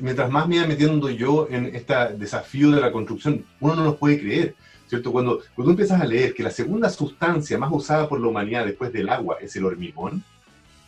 mientras 0.00 0.30
más 0.30 0.48
me 0.48 0.56
iba 0.56 0.66
metiendo 0.66 1.08
yo 1.10 1.46
en 1.48 1.66
este 1.76 1.94
desafío 2.16 2.72
de 2.72 2.80
la 2.80 2.90
construcción, 2.90 3.44
uno 3.60 3.76
no 3.76 3.84
lo 3.84 3.96
puede 3.96 4.18
creer, 4.18 4.56
¿cierto? 4.88 5.12
Cuando, 5.12 5.42
cuando 5.54 5.64
tú 5.64 5.70
empiezas 5.70 6.00
a 6.00 6.04
leer 6.04 6.34
que 6.34 6.42
la 6.42 6.50
segunda 6.50 6.90
sustancia 6.90 7.56
más 7.56 7.70
usada 7.72 8.08
por 8.08 8.20
la 8.20 8.26
humanidad 8.26 8.64
después 8.64 8.92
del 8.92 9.08
agua 9.08 9.38
es 9.40 9.54
el 9.54 9.64
hormigón, 9.64 10.24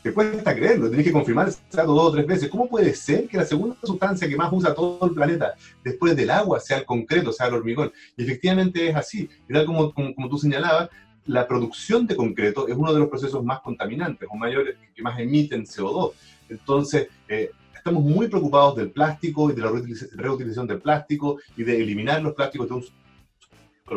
te 0.03 0.15
cuesta 0.15 0.55
creerlo, 0.55 0.89
tienes 0.89 1.07
que 1.07 1.13
confirmar 1.13 1.49
ese 1.49 1.61
dato 1.73 1.93
dos 1.93 2.07
o 2.07 2.13
tres 2.13 2.27
veces. 2.27 2.49
¿Cómo 2.49 2.69
puede 2.69 2.95
ser 2.95 3.29
que 3.29 3.37
la 3.37 3.45
segunda 3.45 3.77
sustancia 3.83 4.29
que 4.29 4.37
más 4.37 4.51
usa 4.53 4.75
todo 4.75 5.07
el 5.07 5.13
planeta 5.13 5.55
después 5.85 6.17
del 6.17 6.31
agua 6.31 6.59
sea 6.59 6.79
el 6.79 6.87
concreto, 6.87 7.33
sea 7.33 7.49
el 7.49 7.55
hormigón? 7.55 7.93
Y 8.17 8.25
efectivamente 8.25 8.89
es 8.89 8.97
así. 8.97 9.29
Y 9.49 9.53
tal 9.53 9.67
como, 9.67 9.93
como, 9.93 10.29
tú 10.29 10.39
señalabas, 10.39 10.89
la 11.27 11.47
producción 11.47 12.07
de 12.07 12.17
concreto 12.17 12.67
es 12.67 12.75
uno 12.77 12.93
de 12.93 13.01
los 13.01 13.09
procesos 13.09 13.45
más 13.45 13.61
contaminantes 13.61 14.29
o 14.31 14.37
mayores 14.37 14.77
que 14.95 15.03
más 15.03 15.19
emiten 15.21 15.65
CO2. 15.65 16.13
Entonces, 16.49 17.09
eh, 17.29 17.51
estamos 17.75 18.03
muy 18.03 18.29
preocupados 18.29 18.77
del 18.77 18.91
plástico 18.91 19.51
y 19.51 19.55
de 19.55 19.63
la 19.63 19.71
reutilización 20.15 20.67
del 20.67 20.81
plástico 20.81 21.39
y 21.57 21.63
de 21.63 21.83
eliminar 21.83 22.23
los 22.23 22.35
plásticos 22.35 22.69
de 22.69 22.75
un 22.75 22.85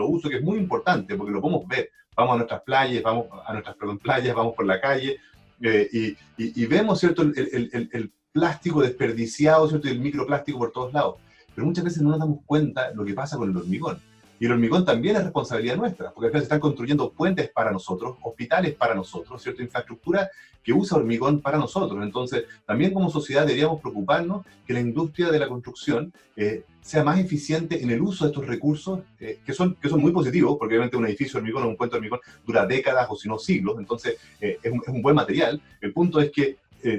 uso, 0.02 0.30
que 0.30 0.38
es 0.38 0.44
muy 0.44 0.58
importante 0.58 1.16
porque 1.16 1.32
lo 1.32 1.42
podemos 1.42 1.68
ver. 1.68 1.90
Vamos 2.16 2.34
a 2.34 2.38
nuestras 2.38 2.62
playas, 2.62 3.04
vamos 3.04 3.28
a 3.46 3.54
nuestras 3.54 3.76
playas, 4.02 4.36
vamos 4.36 4.54
por 4.56 4.66
la 4.66 4.80
calle, 4.80 5.18
eh, 5.62 6.16
y, 6.38 6.66
vemos, 6.66 7.00
¿cierto?, 7.00 7.22
el, 7.22 8.12
plástico 8.32 8.82
desperdiciado, 8.82 9.70
¿cierto?, 9.70 9.88
y 9.88 9.92
el 9.92 10.00
microplástico 10.00 10.58
por 10.58 10.72
todos 10.72 10.92
lados. 10.92 11.18
Pero 11.54 11.68
muchas 11.68 11.84
veces 11.84 12.02
no 12.02 12.10
nos 12.10 12.20
damos 12.20 12.40
cuenta 12.46 12.92
lo 12.94 13.06
que 13.06 13.14
pasa 13.14 13.38
con 13.38 13.52
el 13.52 13.58
hormigón. 13.58 14.00
Y 14.44 14.46
el 14.46 14.52
hormigón 14.52 14.84
también 14.84 15.16
es 15.16 15.24
responsabilidad 15.24 15.78
nuestra, 15.78 16.12
porque 16.12 16.28
al 16.28 16.34
se 16.34 16.44
están 16.44 16.60
construyendo 16.60 17.14
puentes 17.14 17.50
para 17.50 17.72
nosotros, 17.72 18.18
hospitales 18.24 18.76
para 18.76 18.94
nosotros, 18.94 19.42
¿cierto? 19.42 19.62
infraestructura 19.62 20.30
que 20.62 20.74
usa 20.74 20.98
hormigón 20.98 21.40
para 21.40 21.58
nosotros. 21.58 22.04
Entonces, 22.04 22.44
también 22.66 22.94
como 22.94 23.10
sociedad 23.10 23.46
deberíamos 23.46 23.80
preocuparnos 23.80 24.46
que 24.68 24.74
la 24.74 24.82
industria 24.82 25.32
de 25.32 25.40
la 25.40 25.48
construcción 25.48 26.12
eh, 26.36 26.66
sea 26.82 27.06
más 27.06 27.20
eficiente 27.20 27.82
en 27.82 27.90
el 27.92 28.02
uso 28.02 28.26
de 28.26 28.32
estos 28.32 28.46
recursos, 28.46 29.00
eh, 29.18 29.40
que, 29.46 29.54
son, 29.54 29.76
que 29.76 29.88
son 29.88 30.02
muy 30.02 30.12
positivos, 30.12 30.58
porque 30.60 30.74
obviamente 30.74 30.98
un 30.98 31.06
edificio 31.06 31.36
de 31.36 31.44
hormigón 31.44 31.64
o 31.64 31.70
un 31.70 31.78
puente 31.78 31.94
de 31.94 32.00
hormigón 32.00 32.20
dura 32.46 32.66
décadas 32.66 33.08
o 33.10 33.16
si 33.16 33.30
no 33.30 33.40
siglos, 33.40 33.78
entonces 33.80 34.18
eh, 34.42 34.58
es, 34.62 34.74
un, 34.74 34.82
es, 34.86 34.90
un, 34.90 35.02
buen 35.02 35.16
material. 35.16 35.62
El 35.80 35.94
punto 35.94 36.20
es 36.20 36.30
que 36.32 36.58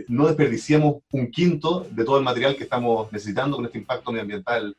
no 0.08 0.26
desperdiciemos 0.26 1.02
un 1.12 1.30
quinto 1.30 1.86
de 1.90 2.04
todo 2.04 2.16
el 2.16 2.24
material 2.24 2.56
que 2.56 2.62
estamos 2.62 3.12
necesitando 3.12 3.56
con 3.56 3.66
este 3.66 3.76
impacto 3.76 4.12
medioambiental 4.12 4.74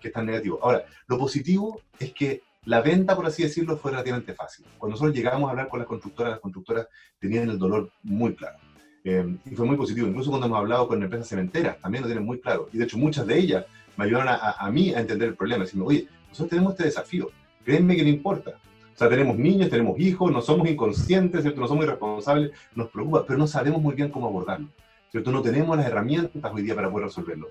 que 0.00 0.08
es 0.08 0.14
tan 0.14 0.26
negativo. 0.26 0.58
Ahora, 0.62 0.84
lo 1.06 1.18
positivo 1.18 1.80
es 1.98 2.12
que 2.12 2.42
la 2.64 2.80
venta, 2.80 3.14
por 3.14 3.26
así 3.26 3.42
decirlo, 3.42 3.76
fue 3.76 3.90
relativamente 3.90 4.32
fácil. 4.34 4.64
Cuando 4.78 4.94
nosotros 4.94 5.14
llegamos 5.14 5.48
a 5.48 5.50
hablar 5.50 5.68
con 5.68 5.80
las 5.80 5.88
constructoras, 5.88 6.32
las 6.32 6.40
constructoras 6.40 6.88
tenían 7.18 7.48
el 7.50 7.58
dolor 7.58 7.90
muy 8.02 8.34
claro. 8.34 8.58
Eh, 9.04 9.36
y 9.44 9.54
fue 9.54 9.66
muy 9.66 9.76
positivo. 9.76 10.08
Incluso 10.08 10.30
cuando 10.30 10.46
hemos 10.46 10.58
hablado 10.58 10.88
con 10.88 11.02
empresas 11.02 11.28
cementeras, 11.28 11.78
también 11.78 12.02
lo 12.02 12.08
tienen 12.08 12.24
muy 12.24 12.40
claro. 12.40 12.68
Y 12.72 12.78
de 12.78 12.84
hecho, 12.84 12.96
muchas 12.96 13.26
de 13.26 13.38
ellas 13.38 13.66
me 13.96 14.06
ayudaron 14.06 14.28
a, 14.28 14.52
a, 14.52 14.70
mí 14.70 14.94
a 14.94 15.00
entender 15.00 15.28
el 15.28 15.34
problema. 15.36 15.64
Decirme, 15.64 15.84
oye, 15.84 16.08
nosotros 16.28 16.48
tenemos 16.48 16.72
este 16.72 16.84
desafío. 16.84 17.30
Créanme 17.64 17.96
que 17.96 18.02
no 18.02 18.08
importa. 18.08 18.58
O 18.94 18.96
sea, 18.96 19.08
tenemos 19.08 19.36
niños, 19.36 19.68
tenemos 19.68 19.98
hijos, 19.98 20.30
no 20.30 20.40
somos 20.40 20.68
inconscientes, 20.68 21.42
¿cierto? 21.42 21.60
no 21.60 21.66
somos 21.66 21.84
irresponsables, 21.84 22.52
nos 22.76 22.88
preocupa, 22.90 23.24
pero 23.26 23.38
no 23.38 23.46
sabemos 23.48 23.82
muy 23.82 23.94
bien 23.94 24.08
cómo 24.08 24.28
abordarlo. 24.28 24.68
¿cierto? 25.10 25.30
No 25.30 25.42
tenemos 25.42 25.76
las 25.76 25.86
herramientas 25.86 26.52
hoy 26.52 26.62
día 26.62 26.74
para 26.74 26.90
poder 26.90 27.06
resolverlo. 27.06 27.48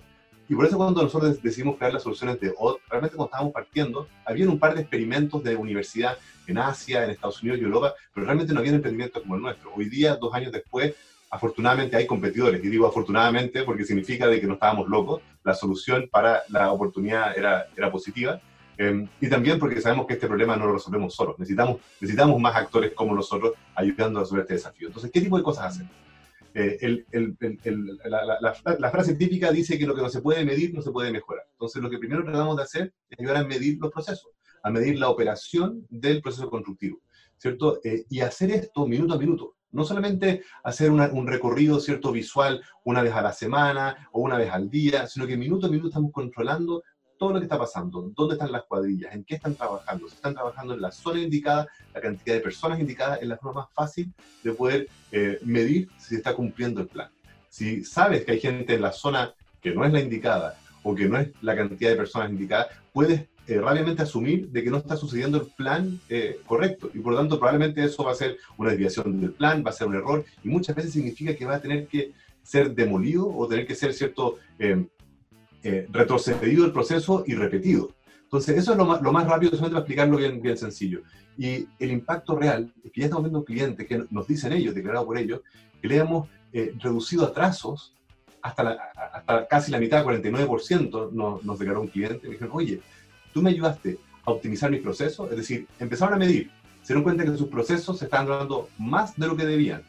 Y 0.53 0.55
por 0.55 0.67
eso 0.67 0.77
cuando 0.77 1.01
nosotros 1.01 1.41
decidimos 1.41 1.77
crear 1.77 1.93
las 1.93 2.03
soluciones 2.03 2.39
de 2.39 2.53
OD, 2.55 2.75
realmente 2.87 3.15
cuando 3.15 3.31
estábamos 3.31 3.53
partiendo, 3.53 4.07
había 4.23 4.47
un 4.47 4.59
par 4.59 4.75
de 4.75 4.81
experimentos 4.81 5.43
de 5.43 5.55
universidad 5.55 6.15
en 6.45 6.59
Asia, 6.59 7.03
en 7.03 7.09
Estados 7.09 7.41
Unidos 7.41 7.59
y 7.59 7.63
Europa, 7.63 7.95
pero 8.13 8.27
realmente 8.27 8.53
no 8.53 8.59
había 8.59 8.71
emprendimientos 8.71 9.23
como 9.23 9.33
el 9.33 9.41
nuestro. 9.41 9.73
Hoy 9.75 9.89
día, 9.89 10.15
dos 10.15 10.31
años 10.31 10.51
después, 10.51 10.93
afortunadamente 11.31 11.97
hay 11.97 12.05
competidores. 12.05 12.63
Y 12.63 12.67
digo 12.67 12.85
afortunadamente 12.85 13.63
porque 13.63 13.83
significa 13.83 14.27
de 14.27 14.39
que 14.39 14.45
no 14.45 14.53
estábamos 14.53 14.87
locos, 14.87 15.23
la 15.43 15.55
solución 15.55 16.07
para 16.11 16.43
la 16.49 16.71
oportunidad 16.71 17.35
era, 17.35 17.65
era 17.75 17.91
positiva. 17.91 18.39
Em, 18.77 19.07
y 19.19 19.29
también 19.29 19.57
porque 19.57 19.81
sabemos 19.81 20.05
que 20.05 20.13
este 20.13 20.27
problema 20.27 20.55
no 20.55 20.67
lo 20.67 20.73
resolvemos 20.73 21.15
solos. 21.15 21.39
Necesitamos, 21.39 21.77
necesitamos 21.99 22.39
más 22.39 22.55
actores 22.55 22.91
como 22.93 23.15
nosotros 23.15 23.53
ayudando 23.73 24.19
a 24.19 24.21
resolver 24.21 24.43
este 24.43 24.53
desafío. 24.53 24.89
Entonces, 24.89 25.09
¿qué 25.11 25.19
tipo 25.19 25.35
de 25.35 25.43
cosas 25.43 25.65
hacen? 25.65 25.89
Eh, 26.55 27.05
la, 28.77 28.91
frase 28.91 29.15
típica 29.15 29.51
dice 29.51 29.77
que 29.77 29.87
lo 29.87 29.95
que 29.95 30.01
no 30.01 30.09
se 30.09 30.21
puede 30.21 30.45
medir 30.45 30.73
no 30.73 30.81
se 30.81 30.91
puede 30.91 31.11
mejorar. 31.11 31.45
Entonces, 31.51 31.81
lo 31.81 31.89
que 31.89 31.97
primero 31.97 32.23
tratamos 32.23 32.57
de 32.57 32.63
hacer 32.63 32.93
es 33.09 33.19
ayudar 33.19 33.37
a 33.37 33.47
medir 33.47 33.77
los 33.79 33.91
procesos, 33.91 34.31
a 34.61 34.69
medir 34.69 34.99
la 34.99 35.09
operación 35.09 35.85
del 35.89 36.21
proceso 36.21 36.49
constructivo, 36.49 36.99
¿cierto? 37.37 37.79
Eh, 37.83 38.05
y 38.09 38.19
hacer 38.21 38.51
esto 38.51 38.85
minuto 38.87 39.13
a 39.13 39.17
minuto. 39.17 39.55
No 39.71 39.83
solamente 39.83 40.43
hacer 40.63 40.91
un 40.91 41.25
recorrido 41.25 41.79
cierto 41.79 42.11
visual 42.11 42.61
una 42.83 43.01
vez 43.01 43.11
a 43.13 43.23
la 43.23 43.33
semana 43.33 44.07
o 44.11 44.21
una 44.21 44.37
vez 44.37 44.51
al 44.51 44.69
día, 44.69 45.07
sino 45.07 45.25
que 45.25 45.35
minuto 45.35 45.65
a 45.65 45.69
minuto 45.69 45.87
estamos 45.87 46.11
controlando 46.11 46.83
todo 47.17 47.34
lo 47.34 47.39
que 47.39 47.45
está 47.45 47.58
pasando, 47.58 48.12
dónde 48.15 48.36
están 48.36 48.52
las 48.52 48.63
cuadrillas, 48.63 49.13
en 49.13 49.23
qué 49.23 49.36
están 49.36 49.56
trabajando, 49.56 50.08
si 50.08 50.15
están 50.15 50.34
trabajando 50.34 50.73
en 50.73 50.82
la 50.82 50.91
zona 50.91 51.21
indicada, 51.21 51.67
la 51.93 52.02
cantidad 52.02 52.36
de 52.36 52.41
personas 52.41 52.80
indicadas, 52.80 53.21
es 53.21 53.28
la 53.28 53.38
forma 53.38 53.62
más 53.62 53.73
fácil 53.73 54.12
de 54.43 54.52
poder 54.52 54.88
eh, 55.12 55.39
medir 55.43 55.89
si 55.97 56.10
se 56.10 56.15
está 56.15 56.34
cumpliendo 56.34 56.82
el 56.82 56.88
plan. 56.88 57.10
Si 57.49 57.84
sabes 57.84 58.26
que 58.26 58.34
hay 58.34 58.39
gente 58.39 58.73
en 58.73 58.82
la 58.82 58.91
zona 58.91 59.34
que 59.62 59.73
no 59.73 59.86
es 59.86 59.93
la 59.93 60.02
indicada 60.02 60.58
o 60.84 60.93
que 60.93 61.08
no 61.08 61.17
es 61.17 61.30
la 61.41 61.56
cantidad 61.56 61.91
de 61.91 61.95
personas 61.95 62.32
indicadas, 62.32 62.67
puedes 62.91 63.28
eh, 63.45 63.60
rápidamente 63.60 64.04
asumir 64.04 64.47
de 64.49 64.63
que 64.63 64.69
no 64.69 64.78
está 64.78 64.95
sucediendo 64.95 65.38
el 65.38 65.47
plan 65.47 65.99
eh, 66.08 66.39
correcto 66.45 66.89
y 66.93 66.99
por 66.99 67.12
lo 67.12 67.19
tanto 67.19 67.38
probablemente 67.38 67.84
eso 67.84 68.06
va 68.06 68.13
a 68.13 68.15
ser 68.15 68.38
una 68.58 68.69
desviación 68.69 69.19
del 69.19 69.34
plan, 69.34 69.63
va 69.65 69.71
a 69.71 69.73
ser 69.73 69.88
un 69.88 69.95
error 69.95 70.23
y 70.45 70.47
muchas 70.47 70.73
veces 70.76 70.93
significa 70.93 71.36
que 71.36 71.45
va 71.45 71.56
a 71.56 71.62
tener 71.62 71.88
que 71.88 72.13
ser 72.41 72.73
demolido 72.73 73.28
o 73.28 73.45
tener 73.47 73.67
que 73.67 73.76
ser 73.76 73.93
cierto 73.93 74.38
eh, 74.60 74.86
retrocedido 75.63 76.65
el 76.65 76.71
proceso 76.71 77.23
y 77.26 77.36
repetido. 77.36 77.91
Entonces, 78.23 78.58
eso 78.58 78.71
es 78.71 78.78
lo 78.78 78.86
más, 78.86 79.02
lo 79.02 79.12
más 79.12 79.28
rápido, 79.28 79.52
solamente 79.52 79.73
para 79.73 79.82
explicarlo 79.82 80.17
bien, 80.17 80.41
bien 80.41 80.58
sencillo. 80.58 81.04
Y 81.38 81.67
el 81.78 81.91
impacto 81.91 82.36
real 82.36 82.73
es 82.84 82.91
que 82.91 83.02
ya 83.02 83.06
estamos 83.06 83.26
viendo 83.26 83.45
clientes 83.45 83.88
que 83.88 84.06
nos 84.10 84.28
dicen 84.28 84.54
ellos, 84.54 84.73
declarado 84.73 85.06
por 85.06 85.17
ellos, 85.17 85.41
que 85.82 85.88
le 85.88 85.97
hemos 85.97 86.28
eh, 86.52 86.73
reducido 86.80 87.26
atrasos 87.26 87.93
hasta, 88.41 88.91
hasta 89.13 89.47
casi 89.47 89.71
la 89.71 89.80
mitad, 89.80 90.04
49%, 90.04 91.12
nos, 91.12 91.43
nos 91.43 91.60
declaró 91.60 91.82
un 91.82 91.88
cliente. 91.88 92.28
Me 92.28 92.34
dijeron, 92.34 92.56
oye, 92.56 92.82
tú 93.34 93.41
me 93.41 93.52
ayudaste 93.52 93.99
a 94.26 94.32
optimizar 94.32 94.71
mis 94.71 94.82
procesos, 94.82 95.30
es 95.32 95.38
decir, 95.38 95.67
empezaron 95.80 96.15
a 96.15 96.17
medir, 96.17 96.49
se 96.82 96.93
dieron 96.93 97.04
cuenta 97.04 97.23
que 97.23 97.38
sus 97.38 97.49
procesos 97.49 97.99
se 97.99 98.06
estaban 98.06 98.28
dando 98.28 98.69
más 98.78 99.15
de 99.15 99.28
lo 99.28 99.38
que 99.38 99.45
debían. 99.45 99.84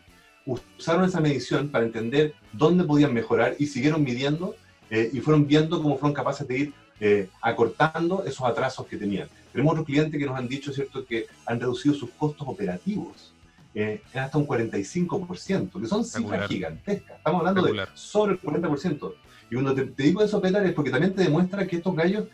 Usaron 0.47 1.05
esa 1.05 1.21
medición 1.21 1.71
para 1.71 1.85
entender 1.85 2.35
dónde 2.53 2.85
podían 2.85 3.15
mejorar 3.15 3.57
y 3.59 3.67
siguieron 3.67 4.05
midiendo 4.05 4.55
eh, 4.91 5.11
y 5.13 5.21
fueron 5.21 5.47
viendo 5.47 5.83
cómo 5.83 5.97
fueron 5.99 6.15
capaces 6.15 6.47
de 6.47 6.59
ir 6.59 6.73
eh, 7.01 7.29
acortando 7.41 8.25
esos 8.25 8.47
atrasos 8.47 8.87
que 8.87 8.97
tenían. 8.97 9.29
Tenemos 9.53 9.73
otros 9.73 9.87
clientes 9.87 10.19
que 10.19 10.27
nos 10.27 10.37
han 10.37 10.49
dicho, 10.49 10.73
¿cierto?, 10.73 11.05
que 11.05 11.27
han 11.47 11.61
reducido 11.61 11.95
sus 11.95 12.11
costos 12.11 12.47
operativos 12.49 13.33
eh, 13.75 14.03
en 14.13 14.21
hasta 14.21 14.39
un 14.39 14.47
45%, 14.47 15.81
que 15.81 15.87
son 15.87 16.05
cifras 16.05 16.49
gigantescas. 16.49 17.19
Estamos 17.19 17.41
hablando 17.41 17.63
de 17.63 17.87
sobre 17.95 18.35
el 18.35 18.41
40%. 18.41 19.15
Y 19.51 19.55
cuando 19.55 19.75
te, 19.75 20.03
digo 20.03 20.23
eso, 20.23 20.41
Petar, 20.41 20.65
es 20.67 20.73
porque 20.73 20.91
también 20.91 21.15
te 21.15 21.23
demuestra 21.23 21.67
que 21.67 21.77
estos 21.77 21.95
gallos 21.95 22.27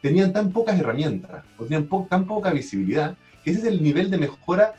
tenían 0.00 0.32
tan 0.32 0.52
pocas 0.52 0.78
herramientas, 0.78 1.44
o 1.56 1.64
tenían 1.64 1.88
tan 2.08 2.26
poca 2.26 2.52
visibilidad, 2.52 3.16
que 3.42 3.50
ese 3.50 3.60
es 3.60 3.66
el 3.66 3.82
nivel 3.82 4.10
de 4.10 4.18
mejora 4.18 4.74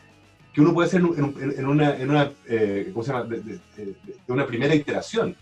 que 0.54 0.62
uno 0.62 0.74
puede 0.74 0.88
hacer 0.88 1.02
en, 1.02 1.66
una, 1.66 1.96
en 1.96 2.10
una 2.10 2.32
eh, 2.48 2.90
¿cómo 2.94 3.04
se 3.04 3.12
llama? 3.12 3.26
De, 3.26 3.60
una 4.28 4.46
primera 4.46 4.74
iteración. 4.74 5.36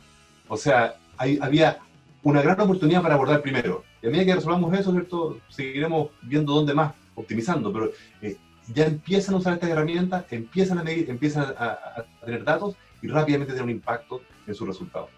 O 0.48 0.58
sea, 0.58 0.96
había 1.18 1.80
una 2.24 2.42
gran 2.42 2.60
oportunidad 2.60 3.02
para 3.02 3.16
abordar 3.16 3.42
primero. 3.42 3.84
Y 4.02 4.08
a 4.08 4.10
medida 4.10 4.26
que 4.26 4.36
resolvamos 4.36 4.78
eso, 4.78 4.92
¿cierto? 4.92 5.40
Seguiremos 5.50 6.10
viendo 6.22 6.54
dónde 6.54 6.74
más, 6.74 6.94
optimizando, 7.16 7.72
pero 7.72 7.92
eh, 8.22 8.38
ya 8.74 8.86
empiezan 8.86 9.36
a 9.36 9.38
usar 9.38 9.54
estas 9.54 9.70
herramientas, 9.70 10.26
empiezan 10.32 10.80
a 10.80 10.84
medir, 10.84 11.10
empiezan 11.10 11.54
a, 11.58 11.78
tener 12.26 12.44
datos 12.44 12.76
y 13.02 13.08
rápidamente 13.08 13.54
tener 13.54 13.64
un 13.64 13.72
impacto 13.72 14.22
en 14.46 14.56
sus 14.56 14.68
resultados. 14.68 15.10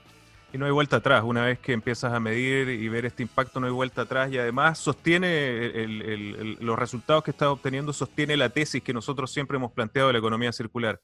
Y 0.51 0.57
no 0.57 0.65
hay 0.65 0.71
vuelta 0.71 0.97
atrás. 0.97 1.23
Una 1.23 1.45
vez 1.45 1.59
que 1.59 1.73
empiezas 1.73 2.11
a 2.11 2.19
medir 2.19 2.69
y 2.69 2.87
ver 2.89 3.05
este 3.05 3.21
impacto, 3.21 3.59
no 3.59 3.67
hay 3.67 3.71
vuelta 3.71 4.01
atrás. 4.01 4.31
Y 4.31 4.39
además 4.39 4.79
sostiene 4.79 5.85
los 6.59 6.77
resultados 6.77 7.23
que 7.23 7.31
estás 7.31 7.49
obteniendo, 7.49 7.93
sostiene 7.93 8.35
la 8.35 8.49
tesis 8.49 8.81
que 8.81 8.93
nosotros 8.93 9.31
siempre 9.31 9.57
hemos 9.57 9.71
planteado 9.71 10.07
de 10.07 10.13
la 10.13 10.19
economía 10.19 10.51
circular. 10.51 10.99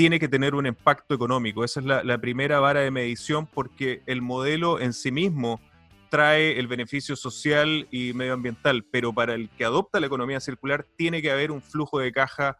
Tiene 0.00 0.18
que 0.18 0.28
tener 0.28 0.54
un 0.54 0.64
impacto 0.64 1.14
económico. 1.14 1.62
Esa 1.62 1.80
es 1.80 1.84
la, 1.84 2.18
primera 2.22 2.58
vara 2.58 2.80
de 2.80 2.90
medición 2.90 3.46
porque 3.46 4.02
el 4.06 4.22
modelo 4.22 4.80
en 4.80 4.94
sí 4.94 5.12
mismo 5.12 5.60
trae 6.08 6.58
el 6.58 6.68
beneficio 6.68 7.16
social 7.16 7.86
y 7.90 8.14
medioambiental, 8.14 8.82
pero 8.90 9.12
para 9.12 9.34
el 9.34 9.50
que 9.50 9.66
adopta 9.66 10.00
la 10.00 10.06
economía 10.06 10.40
circular 10.40 10.86
tiene 10.96 11.20
que 11.20 11.30
haber 11.30 11.50
un 11.50 11.60
flujo 11.60 11.98
de 11.98 12.12
caja 12.12 12.56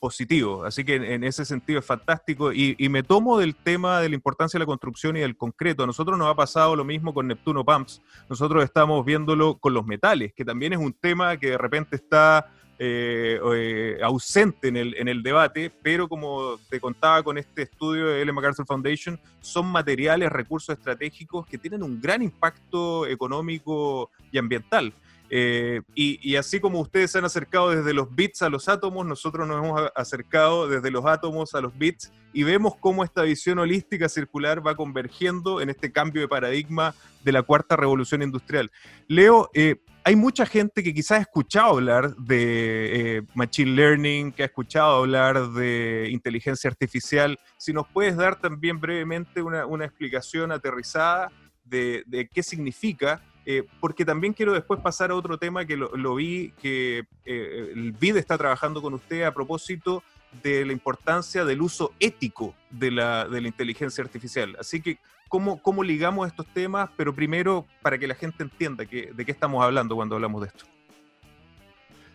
positivo. 0.00 0.66
Así 0.66 0.84
que 0.84 0.96
en, 0.96 1.24
ese 1.24 1.46
sentido 1.46 1.78
es 1.78 1.86
fantástico. 1.86 2.52
Y, 2.52 2.76
me 2.90 3.02
tomo 3.02 3.38
del 3.38 3.56
tema 3.56 3.98
de 4.00 4.10
la 4.10 4.14
importancia 4.14 4.58
de 4.58 4.64
la 4.64 4.66
construcción 4.66 5.16
y 5.16 5.20
del 5.20 5.34
concreto. 5.34 5.84
A 5.84 5.86
nosotros 5.86 6.18
nos 6.18 6.28
ha 6.28 6.34
pasado 6.34 6.76
lo 6.76 6.84
mismo 6.84 7.14
con 7.14 7.26
Neptuno 7.26 7.64
Pumps. 7.64 8.02
Nosotros 8.28 8.62
estamos 8.62 9.02
viéndolo 9.02 9.56
con 9.56 9.72
los 9.72 9.86
metales, 9.86 10.34
que 10.34 10.44
también 10.44 10.74
es 10.74 10.78
un 10.78 10.92
tema 10.92 11.38
que 11.38 11.52
de 11.52 11.58
repente 11.58 11.96
está 11.96 12.52
eh, 12.84 13.38
eh, 13.54 13.98
ausente 14.02 14.66
en 14.66 14.76
el, 14.76 14.96
en 14.96 15.06
el 15.06 15.22
debate, 15.22 15.70
pero 15.82 16.08
como 16.08 16.58
te 16.68 16.80
contaba 16.80 17.22
con 17.22 17.38
este 17.38 17.62
estudio 17.62 18.08
de 18.08 18.20
Ellen 18.20 18.34
MacArthur 18.34 18.66
Foundation, 18.66 19.20
son 19.40 19.66
materiales, 19.66 20.32
recursos 20.32 20.76
estratégicos 20.76 21.46
que 21.46 21.58
tienen 21.58 21.84
un 21.84 22.00
gran 22.00 22.22
impacto 22.22 23.06
económico 23.06 24.10
y 24.32 24.38
ambiental. 24.38 24.92
Eh, 25.30 25.80
y, 25.94 26.34
así 26.34 26.58
como 26.58 26.80
ustedes 26.80 27.12
se 27.12 27.18
han 27.18 27.24
acercado 27.24 27.70
desde 27.70 27.94
los 27.94 28.12
bits 28.12 28.42
a 28.42 28.50
los 28.50 28.68
átomos, 28.68 29.06
nosotros 29.06 29.46
nos 29.46 29.64
hemos 29.64 29.80
acercado 29.94 30.66
desde 30.66 30.90
los 30.90 31.06
átomos 31.06 31.54
a 31.54 31.60
los 31.60 31.78
bits 31.78 32.12
y 32.32 32.42
vemos 32.42 32.74
cómo 32.80 33.04
esta 33.04 33.22
visión 33.22 33.60
holística 33.60 34.08
circular 34.08 34.66
va 34.66 34.74
convergiendo 34.74 35.60
en 35.60 35.70
este 35.70 35.92
cambio 35.92 36.20
de 36.20 36.26
paradigma 36.26 36.96
de 37.22 37.30
la 37.30 37.44
cuarta 37.44 37.76
revolución 37.76 38.22
industrial. 38.22 38.72
Leo, 39.06 39.48
eh, 39.54 39.76
hay 40.04 40.16
mucha 40.16 40.46
gente 40.46 40.82
que 40.82 40.92
quizás 40.92 41.18
ha 41.18 41.22
escuchado 41.22 41.70
hablar 41.70 42.14
de 42.16 43.18
eh, 43.18 43.22
Machine 43.34 43.72
Learning, 43.72 44.32
que 44.32 44.42
ha 44.42 44.46
escuchado 44.46 44.96
hablar 44.96 45.50
de 45.50 46.08
inteligencia 46.10 46.68
artificial. 46.68 47.38
Si 47.56 47.72
nos 47.72 47.86
puedes 47.88 48.16
dar 48.16 48.40
también 48.40 48.80
brevemente 48.80 49.42
una, 49.42 49.84
explicación 49.84 50.52
aterrizada 50.52 51.30
de 51.64 52.28
qué 52.32 52.42
significa 52.42 53.22
eh, 53.44 53.64
porque 53.80 54.04
también 54.04 54.32
quiero 54.32 54.52
después 54.52 54.80
pasar 54.80 55.10
a 55.10 55.16
otro 55.16 55.36
tema 55.36 55.64
que 55.64 55.76
lo, 55.76 56.14
vi, 56.14 56.52
que 56.62 57.04
eh, 57.24 57.72
el 57.74 57.92
BID 57.92 58.16
está 58.16 58.38
trabajando 58.38 58.80
con 58.80 58.94
usted 58.94 59.24
a 59.24 59.34
propósito 59.34 60.02
de 60.42 60.64
la 60.64 60.72
importancia 60.72 61.44
del 61.44 61.60
uso 61.60 61.92
ético 61.98 62.54
de 62.70 62.90
la, 62.92 63.26
de 63.26 63.40
la 63.40 63.48
inteligencia 63.48 64.02
artificial. 64.02 64.56
Así 64.60 64.80
que, 64.80 64.98
¿cómo, 65.32 65.62
¿cómo 65.62 65.82
ligamos 65.82 66.28
estos 66.28 66.46
temas? 66.48 66.90
Pero 66.94 67.14
primero, 67.14 67.66
para 67.80 67.96
que 67.96 68.06
la 68.06 68.14
gente 68.14 68.42
entienda 68.42 68.84
que, 68.84 69.12
de 69.14 69.24
qué 69.24 69.32
estamos 69.32 69.64
hablando 69.64 69.96
cuando 69.96 70.14
hablamos 70.16 70.42
de 70.42 70.48
esto. 70.48 70.66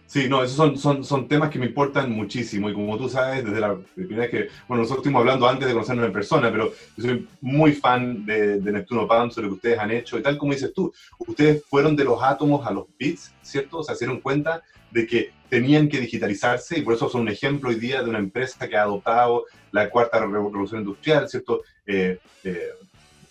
Sí, 0.05 0.29
no, 0.29 0.43
esos 0.43 0.55
son, 0.55 0.77
son, 0.77 1.03
son 1.03 1.27
temas 1.27 1.49
que 1.49 1.57
me 1.57 1.65
importan 1.65 2.11
muchísimo 2.11 2.69
y 2.69 2.73
como 2.73 2.95
tú 2.95 3.09
sabes, 3.09 3.43
desde 3.43 3.59
la 3.59 3.75
primera 3.95 4.21
vez 4.21 4.29
que, 4.29 4.47
bueno, 4.67 4.83
nosotros 4.83 4.99
estuvimos 4.99 5.21
hablando 5.21 5.49
antes 5.49 5.67
de 5.67 5.73
conocernos 5.73 6.05
en 6.05 6.13
persona, 6.13 6.51
pero 6.51 6.71
yo 6.95 7.03
soy 7.03 7.27
muy 7.41 7.73
fan 7.73 8.23
de, 8.23 8.59
de 8.59 8.71
Neptuno 8.71 9.07
PAM, 9.07 9.31
sobre 9.31 9.47
lo 9.47 9.53
que 9.53 9.55
ustedes 9.55 9.79
han 9.79 9.91
hecho 9.91 10.19
y 10.19 10.21
tal 10.21 10.37
como 10.37 10.53
dices 10.53 10.71
tú, 10.73 10.93
ustedes 11.17 11.65
fueron 11.65 11.95
de 11.95 12.05
los 12.05 12.21
átomos 12.21 12.65
a 12.67 12.71
los 12.71 12.85
bits, 12.99 13.33
¿cierto? 13.41 13.83
Se 13.83 13.95
dieron 13.97 14.21
cuenta 14.21 14.61
de 14.91 15.07
que 15.07 15.31
tenían 15.49 15.89
que 15.89 15.99
digitalizarse 15.99 16.79
y 16.79 16.83
por 16.83 16.93
eso 16.93 17.09
son 17.09 17.21
un 17.21 17.29
ejemplo 17.29 17.69
hoy 17.69 17.75
día 17.75 18.03
de 18.03 18.09
una 18.09 18.19
empresa 18.19 18.67
que 18.69 18.77
ha 18.77 18.83
adoptado 18.83 19.45
la 19.71 19.89
cuarta 19.89 20.19
revolución 20.19 20.81
industrial, 20.81 21.27
¿cierto? 21.27 21.63
Eh, 21.85 22.19
eh, 22.43 22.69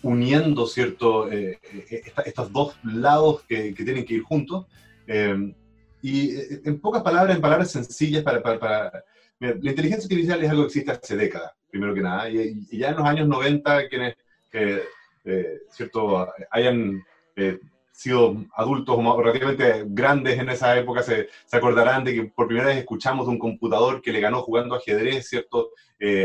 uniendo, 0.02 0.66
¿cierto? 0.66 1.30
Eh, 1.30 1.58
estos 2.24 2.52
dos 2.52 2.76
lados 2.84 3.42
que, 3.48 3.72
tienen 3.72 4.04
que 4.04 4.14
ir 4.14 4.22
juntos. 4.22 4.66
Y 6.06 6.36
eh, 6.36 6.60
en 6.64 6.78
pocas 6.78 7.02
palabras, 7.02 7.34
en 7.34 7.42
palabras 7.42 7.72
sencillas, 7.72 8.22
para, 8.22 9.04
la 9.40 9.70
inteligencia 9.70 10.04
artificial 10.04 10.42
es 10.42 10.50
algo 10.50 10.62
que 10.62 10.66
existe 10.66 10.92
hace 10.92 11.16
décadas, 11.16 11.52
primero 11.68 11.94
que 11.94 12.00
nada, 12.00 12.30
y, 12.30 12.64
ya 12.70 12.90
en 12.90 12.96
los 12.96 13.06
años 13.06 13.26
90, 13.26 13.88
quienes 13.88 14.14
que, 14.50 14.82
eh, 15.24 15.58
cierto, 15.70 16.32
hayan 16.50 17.02
eh, 17.34 17.58
sido 17.96 18.44
adultos 18.54 18.98
relativamente 19.18 19.84
grandes 19.86 20.38
en 20.38 20.50
esa 20.50 20.76
época 20.76 21.02
se, 21.02 21.28
se, 21.46 21.56
acordarán 21.56 22.04
de 22.04 22.14
que 22.14 22.24
por 22.24 22.46
primera 22.46 22.68
vez 22.68 22.76
escuchamos 22.76 23.26
de 23.26 23.32
un 23.32 23.38
computador 23.38 24.02
que 24.02 24.12
le 24.12 24.20
ganó 24.20 24.42
jugando 24.42 24.74
ajedrez, 24.74 25.26
¿cierto? 25.28 25.70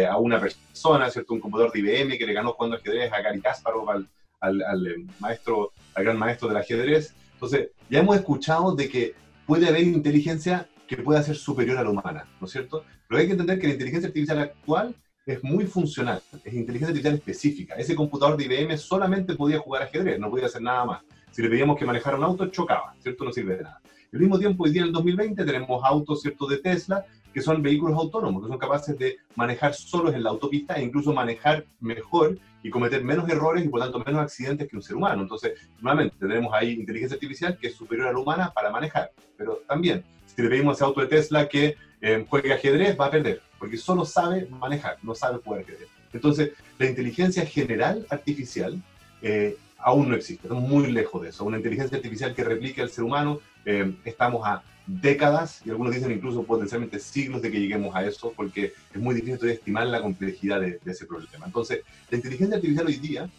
a 0.10 0.17
una 0.17 0.38
persona, 0.38 1.10
¿cierto? 1.10 1.34
Un 1.34 1.39
computador 1.39 1.71
de 1.71 1.79
IBM 1.79 2.17
que 2.17 2.25
le 2.25 2.34
ganó 2.34 2.51
jugando 2.51 2.75
ajedrez 2.75 3.12
a 3.13 3.21
Gary 3.21 3.39
Kasparov, 3.39 3.89
al, 3.89 4.10
al, 4.41 4.62
al 4.63 5.05
maestro, 5.19 5.71
al 5.95 6.03
gran 6.03 6.17
maestro 6.17 6.49
del 6.49 6.57
ajedrez. 6.57 7.15
Entonces, 7.36 7.69
ya 7.89 7.99
hemos 7.99 8.17
escuchado 8.17 8.75
de 8.75 8.89
que 8.89 9.15
puede 9.45 9.69
haber 9.69 9.84
inteligencia 9.84 10.67
que 10.88 10.97
pueda 10.97 11.23
ser 11.23 11.38
superior 11.38 11.77
a 11.77 11.84
la 11.84 11.89
humana, 11.89 12.27
¿no 12.41 12.47
es 12.47 12.51
cierto? 12.51 12.84
Pero 13.07 13.21
hay 13.21 13.27
que 13.27 13.31
entender 13.31 13.60
que 13.60 13.67
la 13.67 13.73
inteligencia 13.73 14.07
artificial 14.07 14.39
actual 14.39 14.93
es 15.25 15.41
muy 15.43 15.65
funcional, 15.65 16.21
es 16.43 16.53
inteligencia 16.53 16.89
artificial 16.89 17.15
específica. 17.15 17.75
Ese 17.75 17.95
computador 17.95 18.36
de 18.36 18.43
IBM 18.43 18.77
solamente 18.77 19.36
podía 19.36 19.60
jugar 19.60 19.84
ajedrez, 19.84 20.19
no 20.19 20.29
podía 20.29 20.47
hacer 20.47 20.62
nada 20.62 20.84
más. 20.84 21.01
Si 21.31 21.41
le 21.41 21.49
pedíamos 21.49 21.77
que 21.77 21.85
manejara 21.85 22.17
un 22.17 22.23
auto, 22.23 22.47
chocaba, 22.47 22.93
¿cierto? 22.99 23.23
No 23.23 23.31
sirve 23.31 23.57
de 23.57 23.63
nada. 23.63 23.81
Al 24.13 24.19
mismo 24.19 24.37
tiempo, 24.37 24.65
hoy 24.65 24.71
día 24.71 24.81
en 24.81 24.87
el 24.87 24.93
2020 24.93 25.45
tenemos 25.45 25.81
autos, 25.83 26.21
¿cierto?, 26.21 26.45
de 26.45 26.57
Tesla, 26.57 27.05
que 27.33 27.41
son 27.41 27.61
vehículos 27.61 27.97
autónomos, 27.97 28.43
que 28.43 28.49
son 28.49 28.57
capaces 28.57 28.97
de 28.97 29.17
manejar 29.35 29.73
solos 29.73 30.13
en 30.13 30.23
la 30.23 30.31
autopista 30.31 30.75
e 30.75 30.83
incluso 30.83 31.13
manejar 31.13 31.63
mejor 31.79 32.37
y 32.61 32.69
cometer 32.69 33.03
menos 33.03 33.29
errores 33.29 33.65
y 33.65 33.69
por 33.69 33.79
tanto 33.79 34.03
menos 34.05 34.21
accidentes 34.21 34.67
que 34.67 34.75
un 34.75 34.81
ser 34.81 34.97
humano. 34.97 35.21
Entonces, 35.21 35.53
nuevamente, 35.79 36.15
tenemos 36.19 36.53
ahí 36.53 36.71
inteligencia 36.71 37.15
artificial 37.15 37.57
que 37.57 37.67
es 37.67 37.75
superior 37.75 38.07
a 38.07 38.11
la 38.11 38.19
humana 38.19 38.51
para 38.53 38.69
manejar. 38.69 39.11
Pero 39.37 39.61
también, 39.67 40.03
si 40.25 40.41
le 40.41 40.49
pedimos 40.49 40.73
a 40.73 40.75
ese 40.75 40.83
auto 40.83 41.01
de 41.01 41.07
Tesla 41.07 41.47
que 41.47 41.75
eh, 42.01 42.25
juegue 42.29 42.53
ajedrez, 42.53 42.99
va 42.99 43.05
a 43.05 43.11
perder, 43.11 43.41
porque 43.57 43.77
solo 43.77 44.03
sabe 44.03 44.47
manejar, 44.47 44.97
no 45.01 45.15
sabe 45.15 45.39
jugar 45.43 45.61
ajedrez. 45.61 45.87
Entonces, 46.13 46.51
la 46.77 46.87
inteligencia 46.87 47.45
general 47.45 48.05
artificial 48.09 48.81
eh, 49.21 49.55
aún 49.83 50.09
no 50.09 50.15
existe, 50.15 50.47
estamos 50.47 50.67
muy 50.67 50.91
lejos 50.91 51.21
de 51.21 51.29
eso. 51.29 51.45
Una 51.45 51.57
inteligencia 51.57 51.97
artificial 51.97 52.33
que 52.33 52.43
replique 52.43 52.81
al 52.81 52.89
ser 52.89 53.03
humano, 53.03 53.39
eh, 53.65 53.93
estamos 54.05 54.45
a 54.47 54.63
décadas 54.85 55.61
y 55.65 55.69
algunos 55.69 55.93
dicen 55.93 56.11
incluso 56.11 56.43
potencialmente 56.43 56.99
siglos 56.99 57.41
de 57.41 57.51
que 57.51 57.59
lleguemos 57.59 57.95
a 57.95 58.05
eso, 58.05 58.33
porque 58.35 58.73
es 58.93 59.01
muy 59.01 59.15
difícil 59.15 59.49
estimar 59.49 59.87
la 59.87 60.01
complejidad 60.01 60.61
de, 60.61 60.79
ese 60.85 61.05
problema. 61.05 61.45
Entonces, 61.45 61.81
la 62.09 62.17
inteligencia 62.17 62.55
artificial 62.55 62.87
hoy 62.87 62.97
día 62.97 63.29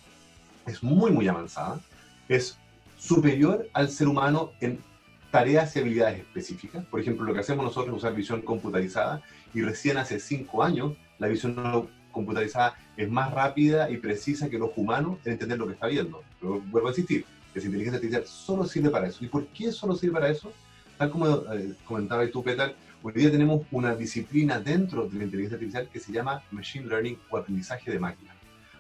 es 0.67 0.83
muy, 0.83 1.11
muy 1.11 1.29
avanzada, 1.29 1.81
es 2.29 2.57
superior 2.99 3.69
al 3.73 3.91
ser 3.91 4.09
humano 4.09 4.53
en 4.61 4.79
tareas 5.31 5.75
y 5.75 5.81
habilidades 5.81 6.21
específicas. 6.21 6.85
Por 6.87 7.01
ejemplo, 7.01 7.25
lo 7.25 7.35
que 7.35 7.41
hacemos 7.41 7.65
nosotros 7.65 7.97
es 7.97 8.03
usar 8.03 8.15
visión 8.15 8.43
computarizada 8.43 9.23
y 9.55 9.63
recién 9.63 9.97
hace 9.97 10.21
cinco 10.21 10.63
años 10.63 10.95
la 11.19 11.27
visión 11.27 11.89
computarizada 12.13 12.77
es 12.97 13.11
más 13.11 13.33
rápida 13.33 13.91
y 13.91 13.97
precisa 13.97 14.49
que 14.49 14.59
los 14.59 14.71
humanos 14.77 15.19
en 15.25 15.33
entender 15.33 15.59
lo 15.59 15.67
que 15.67 15.73
está 15.73 15.87
viendo. 15.87 16.23
Pero 16.43 16.61
vuelvo 16.61 16.89
a 16.89 16.91
insistir, 16.91 17.25
esa 17.55 17.67
inteligencia 17.67 17.97
artificial 17.97 18.27
solo 18.27 18.67
sirve 18.67 18.91
para 18.91 19.07
eso. 19.07 19.25
¿Y 19.25 19.29
por 19.29 19.47
qué 19.47 19.71
solo 19.71 19.95
sirve 19.95 20.15
para 20.15 20.29
eso? 20.29 20.53
Tal 20.99 21.11
como 21.11 21.29
eh, 21.53 21.75
comentaba 21.85 22.27
tú, 22.29 22.43
Peter, 22.43 22.75
hoy 23.01 23.13
día 23.13 23.31
tenemos 23.31 23.63
una 23.71 23.95
disciplina 23.95 24.59
dentro 24.59 25.09
de 25.09 25.19
la 25.19 25.25
inteligencia 25.25 25.57
artificial 25.57 25.89
que 25.91 26.01
se 26.01 26.13
llama 26.13 26.43
Machine 26.51 26.87
Learning 26.87 27.19
o 27.31 27.37
aprendizaje 27.37 27.91
de 27.91 27.99
máquina, 27.99 28.35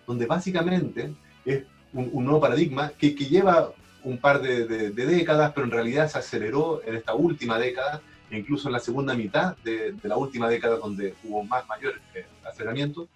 donde 0.07 0.27
básicamente 0.27 1.14
es 1.44 1.64
un, 1.92 2.25
nuevo 2.25 2.40
paradigma 2.40 2.90
que, 2.90 3.14
que, 3.14 3.27
lleva 3.27 3.72
un 4.03 4.18
par 4.18 4.42
de, 4.42 4.66
de, 4.66 5.07
décadas, 5.07 5.53
pero 5.55 5.66
en 5.66 5.70
realidad 5.70 6.11
se 6.11 6.18
aceleró 6.18 6.83
en 6.85 6.96
esta 6.96 7.14
última 7.14 7.59
década, 7.59 8.01
e 8.31 8.38
incluso 8.38 8.68
en 8.68 8.72
la 8.72 8.81
segunda 8.81 9.14
mitad 9.14 9.57
de, 9.59 9.92
de 9.92 10.09
la 10.09 10.16
última 10.16 10.48
década, 10.48 10.79
donde 10.79 11.14
hubo 11.22 11.44
más 11.44 11.66
mayor 11.68 12.01
eh, 12.14 12.25
aceleramiento, 12.44 13.09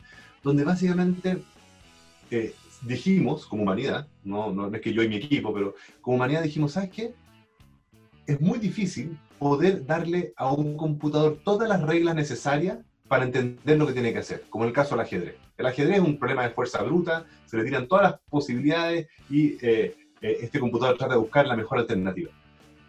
donde 0.43 0.63
básicamente 0.63 1.39
eh, 2.31 2.55
dijimos, 2.83 3.47
como 3.47 3.63
humanidad, 3.63 4.09
no, 4.25 4.53
no 4.53 4.75
es 4.75 4.81
que 4.81 4.93
yo 4.93 5.03
y 5.03 5.09
mi 5.09 5.17
equipo, 5.17 5.53
pero 5.53 5.75
como 6.01 6.17
humanidad 6.17 6.43
dijimos, 6.43 6.73
¿sabes 6.73 6.91
qué? 6.91 7.15
es 8.27 8.41
muy 8.41 8.59
difícil 8.59 9.19
poder 9.39 9.87
darle 9.87 10.33
a 10.37 10.53
un 10.53 10.77
computador 10.77 11.39
todas 11.45 11.69
las 11.69 11.83
reglas 11.83 12.15
necesarias 12.15 12.79
para 13.09 13.25
entender 13.25 13.79
lo 13.79 13.87
que 13.87 13.93
tiene 13.93 14.13
que 14.13 14.19
hacer, 14.19 14.45
como 14.51 14.65
en 14.65 14.69
el 14.69 14.75
caso 14.75 14.97
del 14.97 15.05
ajedrez. 15.05 15.37
El 15.57 15.67
ajedrez 15.67 15.99
es 15.99 16.03
un 16.03 16.19
problema 16.19 16.43
de 16.43 16.51
fuerza 16.51 16.83
bruta, 16.83 17.25
se 17.45 17.57
le 17.57 17.65
tiran 17.65 17.87
todas 17.87 18.11
las 18.11 18.21
posibilidades 18.29 19.07
y 19.31 19.57
eh, 19.65 19.95
eh, 20.21 20.39
este 20.41 20.59
computador 20.59 20.97
trata 20.99 21.15
de 21.15 21.21
buscar 21.21 21.47
la 21.47 21.57
mejor 21.57 21.79
alternativa. 21.79 22.31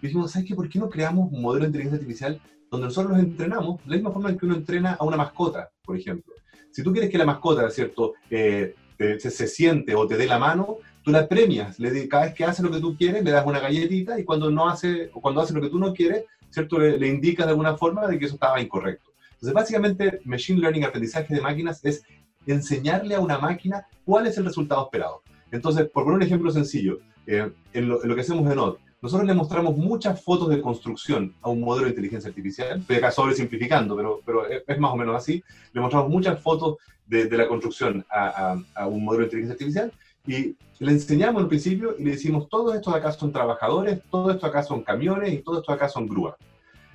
Y 0.02 0.08
dijimos, 0.08 0.32
¿sabes 0.32 0.48
qué? 0.48 0.56
¿Por 0.56 0.70
qué 0.70 0.80
no 0.80 0.90
creamos 0.90 1.32
un 1.32 1.42
modelo 1.42 1.64
de 1.64 1.68
inteligencia 1.68 1.98
artificial 1.98 2.42
donde 2.72 2.88
nosotros 2.88 3.12
los 3.12 3.22
entrenamos 3.22 3.78
de 3.84 3.90
la 3.90 3.96
misma 3.96 4.12
forma 4.12 4.30
en 4.30 4.38
que 4.38 4.46
uno 4.46 4.56
entrena 4.56 4.94
a 4.94 5.06
una 5.06 5.18
mascota, 5.18 5.70
por 5.84 5.96
ejemplo? 5.96 6.34
Si 6.72 6.84
tú 6.84 6.92
quieres 6.92 7.12
que 7.12 7.18
la 7.18 7.26
mascota, 7.26 7.70
¿cierto?, 7.70 8.14
eh, 8.30 8.74
se, 8.98 9.20
se, 9.20 9.48
siente 9.48 9.96
o 9.96 10.08
te 10.08 10.18
dé 10.18 10.26
la 10.26 10.40
mano, 10.40 10.78
tú 11.04 11.12
la 11.12 11.28
premias, 11.28 11.80
le, 11.80 12.08
cada 12.08 12.26
vez 12.26 12.34
que 12.34 12.46
hace 12.46 12.64
lo 12.64 12.72
que 12.72 12.80
tú 12.80 12.96
quieres, 12.98 13.24
le 13.24 13.32
das 13.32 13.46
una 13.46 13.60
galletita 13.60 14.20
y 14.20 14.24
cuando 14.24 14.50
no 14.50 14.68
hace, 14.68 15.10
o 15.14 15.22
cuando 15.22 15.42
hace 15.42 15.54
lo 15.54 15.62
que 15.62 15.70
tú 15.70 15.80
no 15.80 15.94
quieres, 15.94 16.26
¿cierto? 16.50 16.80
Le, 16.80 16.98
le 16.98 17.08
indicas 17.08 17.46
de 17.46 17.52
alguna 17.52 17.78
forma 17.78 18.08
de 18.08 18.18
que 18.18 18.26
eso 18.26 18.36
estaba 18.36 18.62
incorrecto. 18.62 19.12
Entonces, 19.34 19.54
básicamente, 19.54 20.20
Machine 20.26 20.60
Learning, 20.60 20.84
aprendizaje 20.84 21.34
de 21.34 21.42
máquinas, 21.42 21.84
es 21.86 22.04
enseñarle 22.48 23.16
a 23.16 23.20
una 23.20 23.38
máquina 23.38 23.86
cuál 24.04 24.26
es 24.26 24.38
el 24.38 24.46
resultado 24.46 24.86
esperado. 24.86 25.22
Entonces, 25.52 25.88
por 25.90 26.04
poner 26.04 26.18
un 26.18 26.24
ejemplo 26.24 26.52
sencillo, 26.52 27.00
eh, 27.28 27.52
en, 27.74 27.88
lo, 27.90 28.00
que 28.16 28.22
hacemos 28.22 28.50
en 28.50 28.56
Node, 28.56 28.80
nosotros 29.02 29.28
le 29.28 29.34
mostramos 29.34 29.78
muchas 29.78 30.24
fotos 30.24 30.50
de 30.50 30.62
construcción 30.62 31.34
a 31.42 31.50
un 31.50 31.62
modelo 31.62 31.86
de 31.86 31.92
inteligencia 31.92 32.30
artificial, 32.30 32.80
estoy 32.80 32.96
acá 32.98 33.12
sobresimplificando, 33.12 33.96
pero, 33.96 34.22
pero 34.26 34.48
es, 34.48 34.80
más 34.80 34.92
o 34.92 34.96
menos 34.96 35.16
así, 35.16 35.44
le 35.74 35.82
mostramos 35.82 36.10
muchas 36.10 36.42
fotos 36.42 36.78
de, 37.06 37.30
la 37.38 37.48
construcción 37.48 38.06
a, 38.10 38.58
a, 38.76 38.88
un 38.88 39.06
modelo 39.06 39.22
de 39.22 39.28
inteligencia 39.28 39.54
artificial 39.54 39.92
y 40.26 40.56
le 40.80 40.92
enseñamos 40.92 41.42
al 41.42 41.48
principio 41.48 41.96
y 41.98 42.04
le 42.04 42.12
decimos, 42.12 42.50
todo 42.50 42.74
esto 42.74 42.94
acá 42.94 43.12
son 43.12 43.32
trabajadores, 43.32 44.00
todo 44.12 44.32
esto 44.32 44.46
acá 44.46 44.62
son 44.64 44.84
camiones 44.84 45.34
y 45.34 45.38
todo 45.38 45.60
esto 45.60 45.72
acá 45.72 45.88
son 45.88 46.08
grúas. 46.08 46.36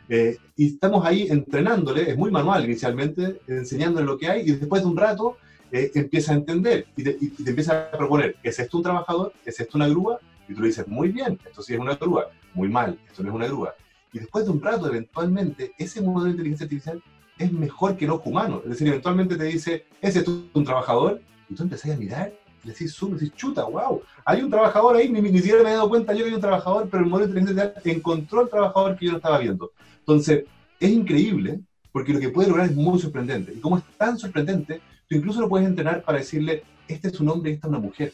Eh, 0.09 0.37
y 0.57 0.75
estamos 0.75 1.07
ahí 1.07 1.29
entrenándole, 1.31 2.11
es 2.11 2.17
muy 2.17 2.31
manual 2.31 2.65
inicialmente, 2.65 3.41
enseñándole 3.47 4.05
lo 4.05 4.19
que 4.19 4.29
hay 4.29 4.43
y 4.43 4.53
después 4.53 4.83
de 4.83 4.89
un 4.89 4.97
rato 4.97 5.39
eh, 5.71 5.91
empieza 5.95 6.33
a 6.33 6.35
entender 6.37 6.87
y 6.97 7.03
te, 7.03 7.19
empieza 7.47 7.89
a 7.89 7.97
proponer, 7.97 8.37
¿es 8.43 8.59
esto 8.59 8.77
un 8.77 8.83
trabajador? 8.83 9.33
¿Es 9.47 9.59
esto 9.59 9.79
una 9.79 9.89
grúa? 9.89 10.21
Y 10.49 10.55
tú 10.55 10.61
le 10.61 10.69
dices, 10.69 10.87
muy 10.89 11.09
bien, 11.09 11.39
esto 11.45 11.63
sí 11.63 11.75
es 11.75 11.81
una 11.81 11.95
grúa, 11.97 12.29
muy 12.55 12.69
mal, 12.69 12.99
esto 13.09 13.23
no 13.23 13.31
es 13.31 13.35
una 13.35 13.47
grúa. 13.47 13.75
Y 14.13 14.19
después 14.19 14.45
de 14.45 14.51
un 14.51 14.61
rato, 14.61 14.87
eventualmente, 14.87 15.73
ese 15.79 16.03
modelo 16.03 16.25
de 16.25 16.31
inteligencia 16.33 16.65
artificial 16.65 17.03
es 17.39 17.53
mejor 17.53 17.97
que 17.97 18.05
el 18.05 18.11
ojo 18.11 18.29
humano. 18.29 18.61
Es 18.65 18.71
decir, 18.71 18.89
eventualmente 18.89 19.37
te 19.37 19.45
dice, 19.45 19.87
¿es 20.01 20.17
esto 20.17 20.45
un 20.53 20.65
trabajador? 20.65 21.21
Y 21.49 21.55
tú 21.55 21.63
empezás 21.63 21.91
a 21.91 21.97
mirar 21.97 22.33
y 22.63 22.69
le 22.69 22.73
decís, 22.73 22.95
zoom, 22.95 23.15
decís, 23.15 23.33
chuta, 23.35 23.65
wow, 23.65 24.03
hay 24.25 24.43
un 24.43 24.51
trabajador 24.51 24.97
ahí, 24.97 25.09
ni, 25.09 25.21
ni, 25.21 25.39
siquiera 25.39 25.63
me 25.63 25.71
he 25.71 25.75
dado 25.75 25.89
cuenta 25.89 26.13
yo 26.13 26.21
que 26.21 26.31
hay 26.31 26.35
un 26.35 26.41
trabajador, 26.41 26.89
pero 26.91 27.03
el 27.03 27.11
modelo 27.11 27.33
de 27.33 27.41
inteligencia 27.41 27.71
artificial 27.71 27.97
encontró 27.97 28.43
el 28.43 28.51
trabajador 28.51 28.97
que 28.97 29.07
yo 29.07 29.13
no 29.13 29.19
estaba 29.19 29.39
viendo. 29.39 29.73
Entonces, 29.99 30.45
es 30.79 30.91
increíble, 30.91 31.61
porque 31.91 32.13
lo 32.13 32.21
que 32.21 32.29
puede 32.29 32.49
lograr 32.49 32.69
es 32.69 32.77
muy 32.77 32.99
sorprendente. 32.99 33.53
Y 33.53 33.61
como 33.61 33.79
es 33.79 33.85
tan 33.97 34.19
sorprendente, 34.19 34.81
tú 35.09 35.17
incluso 35.17 35.41
lo 35.41 35.49
puedes 35.49 35.67
entrenar 35.67 36.03
para 36.03 36.19
decirle, 36.19 36.63
este 36.89 37.09
es 37.09 37.21
un 37.21 37.29
hombre 37.29 37.51
y 37.51 37.55
esta 37.55 37.67
es 37.67 37.71
una 37.71 37.79
mujer. 37.81 38.13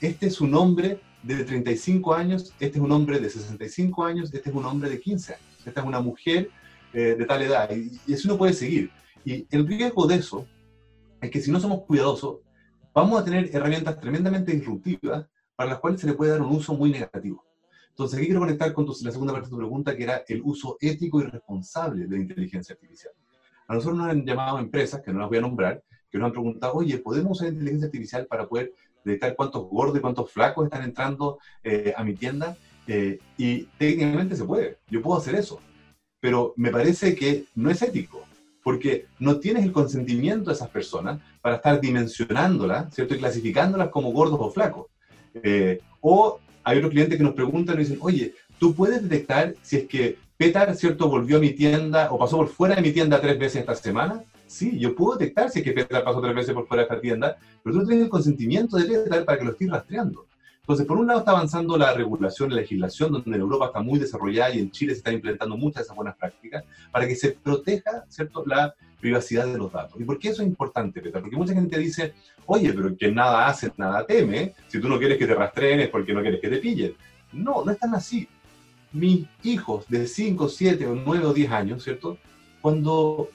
Este 0.00 0.26
es 0.26 0.40
un 0.40 0.54
hombre 0.54 1.00
de 1.24 1.44
35 1.44 2.14
años, 2.14 2.54
este 2.60 2.78
es 2.78 2.84
un 2.84 2.92
hombre 2.92 3.18
de 3.18 3.30
65 3.30 4.04
años, 4.04 4.32
este 4.32 4.50
es 4.50 4.54
un 4.54 4.64
hombre 4.64 4.90
de 4.90 5.00
15 5.00 5.34
años, 5.34 5.46
esta 5.64 5.80
es 5.80 5.86
una 5.86 6.00
mujer 6.00 6.50
eh, 6.92 7.16
de 7.18 7.24
tal 7.24 7.42
edad. 7.42 7.70
Y, 7.74 7.98
y 8.06 8.14
así 8.14 8.28
uno 8.28 8.36
puede 8.36 8.52
seguir. 8.52 8.90
Y 9.24 9.46
el 9.50 9.66
riesgo 9.66 10.06
de 10.06 10.16
eso 10.16 10.46
es 11.20 11.30
que 11.30 11.40
si 11.40 11.50
no 11.50 11.58
somos 11.60 11.82
cuidadosos, 11.84 12.40
vamos 12.94 13.20
a 13.20 13.24
tener 13.24 13.50
herramientas 13.54 13.98
tremendamente 13.98 14.52
disruptivas 14.52 15.26
para 15.56 15.70
las 15.70 15.78
cuales 15.78 16.00
se 16.00 16.06
le 16.06 16.14
puede 16.14 16.32
dar 16.32 16.42
un 16.42 16.54
uso 16.54 16.74
muy 16.74 16.90
negativo. 16.90 17.44
Entonces, 17.88 18.18
aquí 18.18 18.26
quiero 18.26 18.40
conectar 18.40 18.72
con 18.72 18.86
la 18.86 19.12
segunda 19.12 19.32
parte 19.32 19.46
de 19.46 19.50
tu 19.50 19.56
pregunta, 19.56 19.96
que 19.96 20.02
era 20.02 20.24
el 20.26 20.42
uso 20.42 20.76
ético 20.80 21.20
y 21.20 21.24
responsable 21.24 22.06
de 22.06 22.16
la 22.16 22.22
inteligencia 22.22 22.74
artificial. 22.74 23.12
A 23.68 23.74
nosotros 23.74 23.96
nos 23.96 24.08
han 24.08 24.26
llamado 24.26 24.58
empresas, 24.58 25.00
que 25.00 25.12
no 25.12 25.20
las 25.20 25.28
voy 25.28 25.38
a 25.38 25.42
nombrar, 25.42 25.82
que 26.10 26.18
nos 26.18 26.26
han 26.26 26.32
preguntado, 26.32 26.74
oye, 26.74 26.98
¿podemos 26.98 27.38
usar 27.38 27.52
inteligencia 27.52 27.86
artificial 27.86 28.26
para 28.26 28.48
poder 28.48 28.72
detectar 29.04 29.36
cuántos 29.36 29.68
gordos 29.68 29.98
y 29.98 30.00
cuántos 30.00 30.30
flacos 30.30 30.64
están 30.64 30.82
entrando 30.82 31.38
eh, 31.62 31.92
a 31.96 32.02
mi 32.04 32.14
tienda? 32.14 32.56
Eh, 32.86 33.18
y 33.38 33.64
técnicamente 33.78 34.36
se 34.36 34.44
puede, 34.44 34.78
yo 34.90 35.00
puedo 35.00 35.18
hacer 35.18 35.34
eso, 35.34 35.60
pero 36.20 36.52
me 36.56 36.70
parece 36.70 37.14
que 37.14 37.44
no 37.54 37.70
es 37.70 37.80
ético, 37.82 38.24
porque 38.62 39.06
no 39.18 39.38
tienes 39.38 39.64
el 39.64 39.72
consentimiento 39.72 40.50
de 40.50 40.56
esas 40.56 40.68
personas 40.68 41.20
para 41.40 41.56
estar 41.56 41.80
dimensionándolas, 41.80 42.94
¿cierto? 42.94 43.14
Y 43.14 43.18
clasificándolas 43.18 43.88
como 43.88 44.12
gordos 44.12 44.38
o 44.40 44.50
flacos. 44.50 44.86
Eh, 45.34 45.80
o 46.00 46.40
hay 46.62 46.78
otros 46.78 46.92
clientes 46.92 47.18
que 47.18 47.24
nos 47.24 47.34
preguntan 47.34 47.76
y 47.76 47.80
dicen, 47.80 47.98
oye, 48.00 48.34
¿tú 48.58 48.74
puedes 48.74 49.02
detectar 49.02 49.54
si 49.62 49.76
es 49.76 49.84
que 49.86 50.18
Petar, 50.36 50.74
¿cierto?, 50.74 51.08
volvió 51.08 51.36
a 51.36 51.40
mi 51.40 51.50
tienda 51.50 52.10
o 52.10 52.18
pasó 52.18 52.38
por 52.38 52.48
fuera 52.48 52.74
de 52.74 52.82
mi 52.82 52.90
tienda 52.90 53.20
tres 53.20 53.38
veces 53.38 53.60
esta 53.60 53.74
semana? 53.74 54.24
Sí, 54.54 54.78
yo 54.78 54.94
puedo 54.94 55.18
detectar 55.18 55.50
si 55.50 55.58
es 55.58 55.64
que 55.64 55.72
Petar 55.72 56.04
pasó 56.04 56.20
tres 56.20 56.32
veces 56.32 56.54
por 56.54 56.68
fuera 56.68 56.84
de 56.84 56.88
esta 56.88 57.00
tienda, 57.00 57.36
pero 57.60 57.74
tú 57.74 57.82
no 57.82 57.88
tienes 57.88 58.04
el 58.04 58.08
consentimiento 58.08 58.76
de 58.76 58.84
Petar 58.84 59.24
para 59.24 59.36
que 59.36 59.44
lo 59.44 59.50
estés 59.50 59.68
rastreando. 59.68 60.26
Entonces, 60.60 60.86
por 60.86 60.96
un 60.96 61.08
lado 61.08 61.18
está 61.18 61.32
avanzando 61.32 61.76
la 61.76 61.92
regulación, 61.92 62.50
la 62.50 62.60
legislación, 62.60 63.10
donde 63.10 63.34
en 63.34 63.40
Europa 63.40 63.66
está 63.66 63.80
muy 63.80 63.98
desarrollada 63.98 64.54
y 64.54 64.60
en 64.60 64.70
Chile 64.70 64.92
se 64.92 64.98
están 64.98 65.14
implementando 65.14 65.56
muchas 65.56 65.78
de 65.78 65.82
esas 65.82 65.96
buenas 65.96 66.16
prácticas, 66.16 66.62
para 66.92 67.08
que 67.08 67.16
se 67.16 67.32
proteja, 67.32 68.04
¿cierto?, 68.08 68.44
la 68.46 68.72
privacidad 69.00 69.44
de 69.44 69.58
los 69.58 69.72
datos. 69.72 70.00
¿Y 70.00 70.04
por 70.04 70.20
qué 70.20 70.28
eso 70.28 70.42
es 70.42 70.46
importante, 70.46 71.00
Petar? 71.00 71.20
Porque 71.20 71.36
mucha 71.36 71.52
gente 71.52 71.76
dice, 71.76 72.14
oye, 72.46 72.72
pero 72.72 72.96
que 72.96 73.10
nada 73.10 73.48
hace, 73.48 73.72
nada 73.76 74.06
teme, 74.06 74.54
si 74.68 74.80
tú 74.80 74.88
no 74.88 75.00
quieres 75.00 75.18
que 75.18 75.26
te 75.26 75.34
rastreen 75.34 75.80
es 75.80 75.88
porque 75.88 76.14
no 76.14 76.20
quieres 76.20 76.40
que 76.40 76.48
te 76.48 76.58
pillen. 76.58 76.94
No, 77.32 77.64
no 77.64 77.72
es 77.72 77.78
tan 77.80 77.92
así. 77.96 78.28
Mis 78.92 79.26
hijos 79.42 79.84
de 79.88 80.06
5, 80.06 80.48
7 80.48 80.86
o 80.86 80.94
9 80.94 81.26
o 81.26 81.34
10 81.34 81.50
años, 81.50 81.82
¿cierto? 81.82 82.18
Cuando 82.60 83.30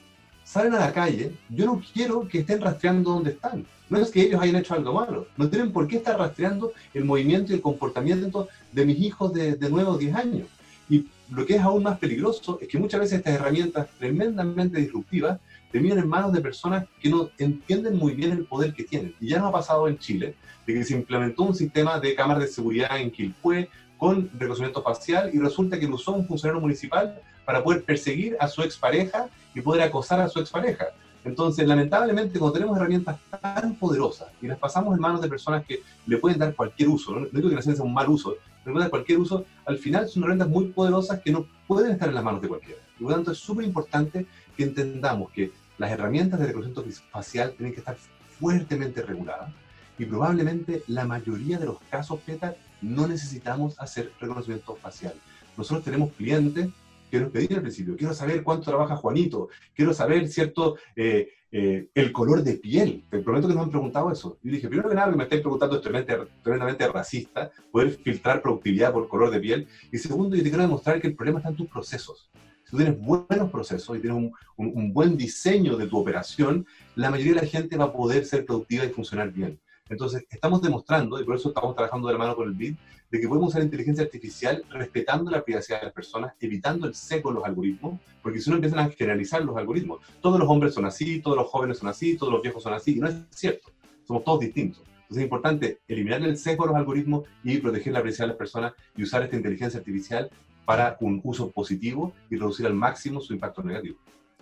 salen 0.50 0.74
a 0.74 0.80
la 0.80 0.92
calle, 0.92 1.32
yo 1.48 1.64
no 1.64 1.80
quiero 1.92 2.26
que 2.26 2.40
estén 2.40 2.60
rastreando 2.60 3.12
donde 3.12 3.30
están. 3.30 3.64
No 3.88 3.98
es 3.98 4.10
que 4.10 4.22
ellos 4.22 4.42
hayan 4.42 4.56
hecho 4.56 4.74
algo 4.74 4.92
malo. 4.92 5.28
No 5.36 5.48
tienen 5.48 5.72
por 5.72 5.86
qué 5.86 5.98
estar 5.98 6.18
rastreando 6.18 6.72
el 6.92 7.04
movimiento 7.04 7.52
y 7.52 7.54
el 7.54 7.60
comportamiento 7.60 8.48
de 8.72 8.84
mis 8.84 8.98
hijos 8.98 9.32
de, 9.32 9.54
de 9.54 9.70
9 9.70 9.90
o 9.90 9.96
10 9.96 10.14
años. 10.16 10.48
Y 10.88 11.06
lo 11.30 11.46
que 11.46 11.54
es 11.54 11.60
aún 11.60 11.84
más 11.84 12.00
peligroso 12.00 12.58
es 12.60 12.66
que 12.66 12.78
muchas 12.78 12.98
veces 12.98 13.18
estas 13.18 13.34
herramientas 13.34 13.86
tremendamente 13.96 14.80
disruptivas 14.80 15.38
terminan 15.70 15.98
en 15.98 16.08
manos 16.08 16.32
de 16.32 16.40
personas 16.40 16.84
que 17.00 17.08
no 17.08 17.30
entienden 17.38 17.96
muy 17.96 18.14
bien 18.14 18.32
el 18.32 18.44
poder 18.44 18.74
que 18.74 18.82
tienen. 18.82 19.14
Y 19.20 19.28
ya 19.28 19.38
nos 19.38 19.50
ha 19.50 19.52
pasado 19.52 19.86
en 19.86 19.98
Chile, 19.98 20.34
de 20.66 20.74
que 20.74 20.82
se 20.84 20.94
implementó 20.94 21.44
un 21.44 21.54
sistema 21.54 22.00
de 22.00 22.16
cámaras 22.16 22.42
de 22.42 22.48
seguridad 22.48 22.98
en 22.98 23.12
Quilpué 23.12 23.68
con 23.96 24.28
reconocimiento 24.32 24.82
facial 24.82 25.30
y 25.32 25.38
resulta 25.38 25.78
que 25.78 25.86
lo 25.86 25.94
usó 25.94 26.10
un 26.10 26.26
funcionario 26.26 26.60
municipal 26.60 27.20
para 27.44 27.62
poder 27.62 27.84
perseguir 27.84 28.36
a 28.40 28.48
su 28.48 28.62
expareja 28.62 29.28
y 29.54 29.60
poder 29.60 29.82
acosar 29.82 30.20
a 30.20 30.28
su 30.28 30.40
expareja. 30.40 30.86
Entonces, 31.24 31.66
lamentablemente, 31.66 32.38
cuando 32.38 32.54
tenemos 32.54 32.76
herramientas 32.76 33.18
tan 33.42 33.74
poderosas 33.74 34.28
y 34.40 34.46
las 34.46 34.58
pasamos 34.58 34.94
en 34.94 35.00
manos 35.00 35.20
de 35.20 35.28
personas 35.28 35.64
que 35.66 35.82
le 36.06 36.16
pueden 36.16 36.38
dar 36.38 36.54
cualquier 36.54 36.88
uso, 36.88 37.14
no, 37.14 37.26
digo 37.26 37.48
que 37.48 37.54
la 37.54 37.62
ciencia 37.62 37.82
sea 37.82 37.84
un 37.84 37.92
mal 37.92 38.08
uso, 38.08 38.36
pero 38.64 38.74
pueden 38.74 38.80
dar 38.80 38.90
cualquier 38.90 39.18
uso, 39.18 39.44
al 39.66 39.78
final 39.78 40.08
son 40.08 40.22
herramientas 40.22 40.48
muy 40.48 40.66
poderosas 40.66 41.20
que 41.20 41.30
no 41.30 41.46
pueden 41.66 41.92
estar 41.92 42.08
en 42.08 42.14
las 42.14 42.24
manos 42.24 42.40
de 42.40 42.48
cualquiera. 42.48 42.80
Y 42.98 43.02
por 43.02 43.10
lo 43.10 43.16
tanto, 43.16 43.32
es 43.32 43.38
súper 43.38 43.66
importante 43.66 44.26
que 44.56 44.62
entendamos 44.62 45.30
que 45.30 45.52
las 45.76 45.90
herramientas 45.90 46.40
de 46.40 46.46
reconocimiento 46.46 46.84
facial 47.10 47.52
tienen 47.52 47.74
que 47.74 47.80
estar 47.80 47.96
fuertemente 48.38 49.02
reguladas 49.02 49.50
y 49.98 50.06
probablemente 50.06 50.82
la 50.86 51.04
mayoría 51.04 51.58
de 51.58 51.66
los 51.66 51.78
casos 51.90 52.20
PETA 52.20 52.54
no 52.80 53.06
necesitamos 53.06 53.78
hacer 53.78 54.12
reconocimiento 54.18 54.74
facial. 54.76 55.14
Nosotros 55.58 55.84
tenemos 55.84 56.12
clientes 56.12 56.68
que 57.10 57.20
nos 57.20 57.30
pedían 57.30 57.54
al 57.54 57.62
principio, 57.62 57.96
quiero 57.96 58.14
saber 58.14 58.42
cuánto 58.42 58.64
trabaja 58.64 58.96
Juanito, 58.96 59.48
quiero 59.74 59.92
saber, 59.92 60.28
¿cierto?, 60.28 60.76
eh, 60.96 61.28
eh, 61.52 61.88
el 61.94 62.12
color 62.12 62.44
de 62.44 62.54
piel. 62.54 63.04
Te 63.10 63.18
prometo 63.18 63.48
que 63.48 63.54
nos 63.54 63.64
han 63.64 63.70
preguntado 63.70 64.12
eso. 64.12 64.38
Y 64.40 64.50
dije, 64.50 64.68
primero 64.68 64.88
que 64.88 64.94
nada, 64.94 65.10
que 65.10 65.16
me 65.16 65.24
estáis 65.24 65.42
preguntando 65.42 65.76
es 65.76 65.82
tremendamente, 65.82 66.32
tremendamente 66.44 66.86
racista, 66.86 67.50
poder 67.72 67.90
filtrar 67.90 68.40
productividad 68.40 68.92
por 68.92 69.08
color 69.08 69.30
de 69.32 69.40
piel. 69.40 69.66
Y 69.90 69.98
segundo, 69.98 70.36
yo 70.36 70.44
te 70.44 70.48
quiero 70.48 70.62
demostrar 70.62 71.00
que 71.00 71.08
el 71.08 71.16
problema 71.16 71.40
está 71.40 71.50
en 71.50 71.56
tus 71.56 71.68
procesos 71.68 72.30
si 72.70 72.76
tú 72.76 72.84
tienes 72.84 73.00
buenos 73.00 73.50
procesos 73.50 73.96
y 73.96 74.00
tienes 74.00 74.30
un, 74.56 74.92
buen 74.92 75.16
diseño 75.16 75.76
de 75.76 75.88
tu 75.88 75.98
operación, 75.98 76.64
la 76.94 77.10
mayoría 77.10 77.34
de 77.34 77.40
la 77.40 77.46
gente 77.48 77.76
va 77.76 77.86
a 77.86 77.92
poder 77.92 78.24
ser 78.24 78.46
productiva 78.46 78.84
y 78.84 78.90
funcionar 78.90 79.32
bien. 79.32 79.58
Entonces, 79.88 80.24
estamos 80.30 80.62
demostrando, 80.62 81.20
y 81.20 81.24
por 81.24 81.34
eso 81.34 81.48
estamos 81.48 81.74
trabajando 81.74 82.06
de 82.06 82.14
la 82.14 82.18
mano 82.20 82.36
con 82.36 82.48
el 82.48 82.54
BID, 82.54 82.76
de 83.10 83.20
que 83.20 83.28
podemos 83.28 83.48
usar 83.48 83.62
inteligencia 83.62 84.04
artificial 84.04 84.64
respetando 84.70 85.30
la 85.30 85.42
privacidad 85.42 85.80
de 85.80 85.86
las 85.86 85.94
personas, 85.94 86.34
evitando 86.40 86.86
el 86.86 86.94
seco 86.94 87.30
de 87.30 87.36
los 87.36 87.44
algoritmos, 87.44 88.00
porque 88.22 88.40
si 88.40 88.50
no 88.50 88.56
empiezan 88.56 88.78
a 88.78 88.90
generalizar 88.90 89.44
los 89.44 89.56
algoritmos, 89.56 90.00
todos 90.20 90.38
los 90.38 90.48
hombres 90.48 90.74
son 90.74 90.84
así, 90.84 91.20
todos 91.20 91.36
los 91.36 91.48
jóvenes 91.48 91.78
son 91.78 91.88
así, 91.88 92.16
todos 92.16 92.32
los 92.32 92.42
viejos 92.42 92.62
son 92.62 92.72
así, 92.72 92.96
y 92.96 93.00
no 93.00 93.08
es 93.08 93.16
cierto, 93.30 93.70
somos 94.06 94.24
todos 94.24 94.40
distintos. 94.40 94.82
Entonces 94.86 95.18
es 95.18 95.24
importante 95.24 95.80
eliminar 95.88 96.22
el 96.22 96.36
sesgo 96.36 96.64
de 96.64 96.68
los 96.68 96.76
algoritmos 96.76 97.28
y 97.42 97.58
proteger 97.58 97.92
la 97.92 98.00
privacidad 98.00 98.26
de 98.26 98.28
las 98.28 98.36
personas 98.36 98.72
y 98.96 99.02
usar 99.02 99.22
esta 99.22 99.36
inteligencia 99.36 99.78
artificial 99.78 100.30
para 100.64 100.96
un 101.00 101.20
uso 101.24 101.50
positivo 101.50 102.12
y 102.30 102.36
reducir 102.36 102.64
al 102.66 102.74
máximo 102.74 103.20
su 103.20 103.32
impacto 103.32 103.60
negativo. 103.62 103.98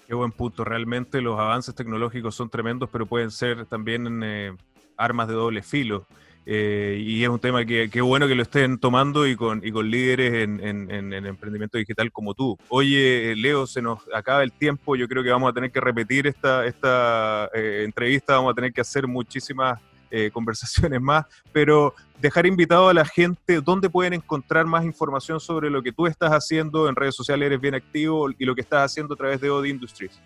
Qué 0.07 0.15
buen 0.15 0.33
punto. 0.33 0.65
Realmente 0.65 1.23
los 1.23 1.39
avances 1.39 1.75
tecnológicos 1.75 2.35
son 2.35 2.51
tremendos, 2.51 2.91
pero 2.91 3.07
pueden 3.07 3.31
ser 3.31 3.65
también 3.65 4.23
eh, 4.23 4.55
armas 4.99 5.29
de 5.29 5.35
doble 5.35 5.63
filo. 5.63 6.07
Eh, 6.51 6.97
y 7.05 7.23
es 7.23 7.29
un 7.29 7.39
tema 7.39 7.63
que, 7.67 8.01
bueno 8.01 8.27
que 8.27 8.35
lo 8.35 8.41
estén 8.41 8.79
tomando 8.79 9.27
y 9.27 9.37
con, 9.37 9.61
y 9.63 9.71
con 9.71 9.91
líderes 9.91 10.33
en, 10.33 10.65
en, 10.65 10.91
en, 10.91 11.27
emprendimiento 11.27 11.77
digital 11.77 12.11
como 12.11 12.33
tú. 12.33 12.57
Oye, 12.71 13.35
Leo, 13.37 13.67
se 13.67 13.83
nos 13.83 14.01
acaba 14.15 14.43
el 14.43 14.53
tiempo. 14.53 14.97
Yo 14.97 15.09
creo 15.09 15.23
que 15.23 15.29
vamos 15.29 15.51
a 15.51 15.53
tener 15.53 15.71
que 15.71 15.79
repetir 15.79 16.27
esta, 16.27 16.65
esta 16.65 17.51
eh, 17.53 17.83
entrevista. 17.85 18.37
Vamos 18.37 18.53
a 18.53 18.55
tener 18.55 18.73
que 18.73 18.81
hacer 18.81 19.07
muchísimas 19.07 19.79
eh, 20.11 20.31
conversaciones 20.33 21.03
más, 21.03 21.27
pero 21.53 21.93
dejar 22.19 22.47
invitado 22.47 22.89
a 22.89 22.95
la 22.95 23.05
gente 23.05 23.61
dónde 23.61 23.91
pueden 23.91 24.15
encontrar 24.15 24.65
más 24.65 24.87
información 24.87 25.41
sobre 25.41 25.69
lo 25.69 25.83
que 25.83 25.93
tú 25.93 26.07
estás 26.07 26.31
haciendo 26.31 26.89
en 26.89 26.97
redes 26.97 27.15
sociales, 27.15 27.45
eres 27.45 27.61
bien 27.61 27.75
activo 27.75 28.31
y 28.31 28.47
lo 28.47 28.55
que 28.55 28.63
estás 28.63 28.91
haciendo 28.91 29.13
a 29.13 29.17
través 29.19 29.39
de 29.43 29.51
Odi 29.51 29.69
Industries. 29.69 30.19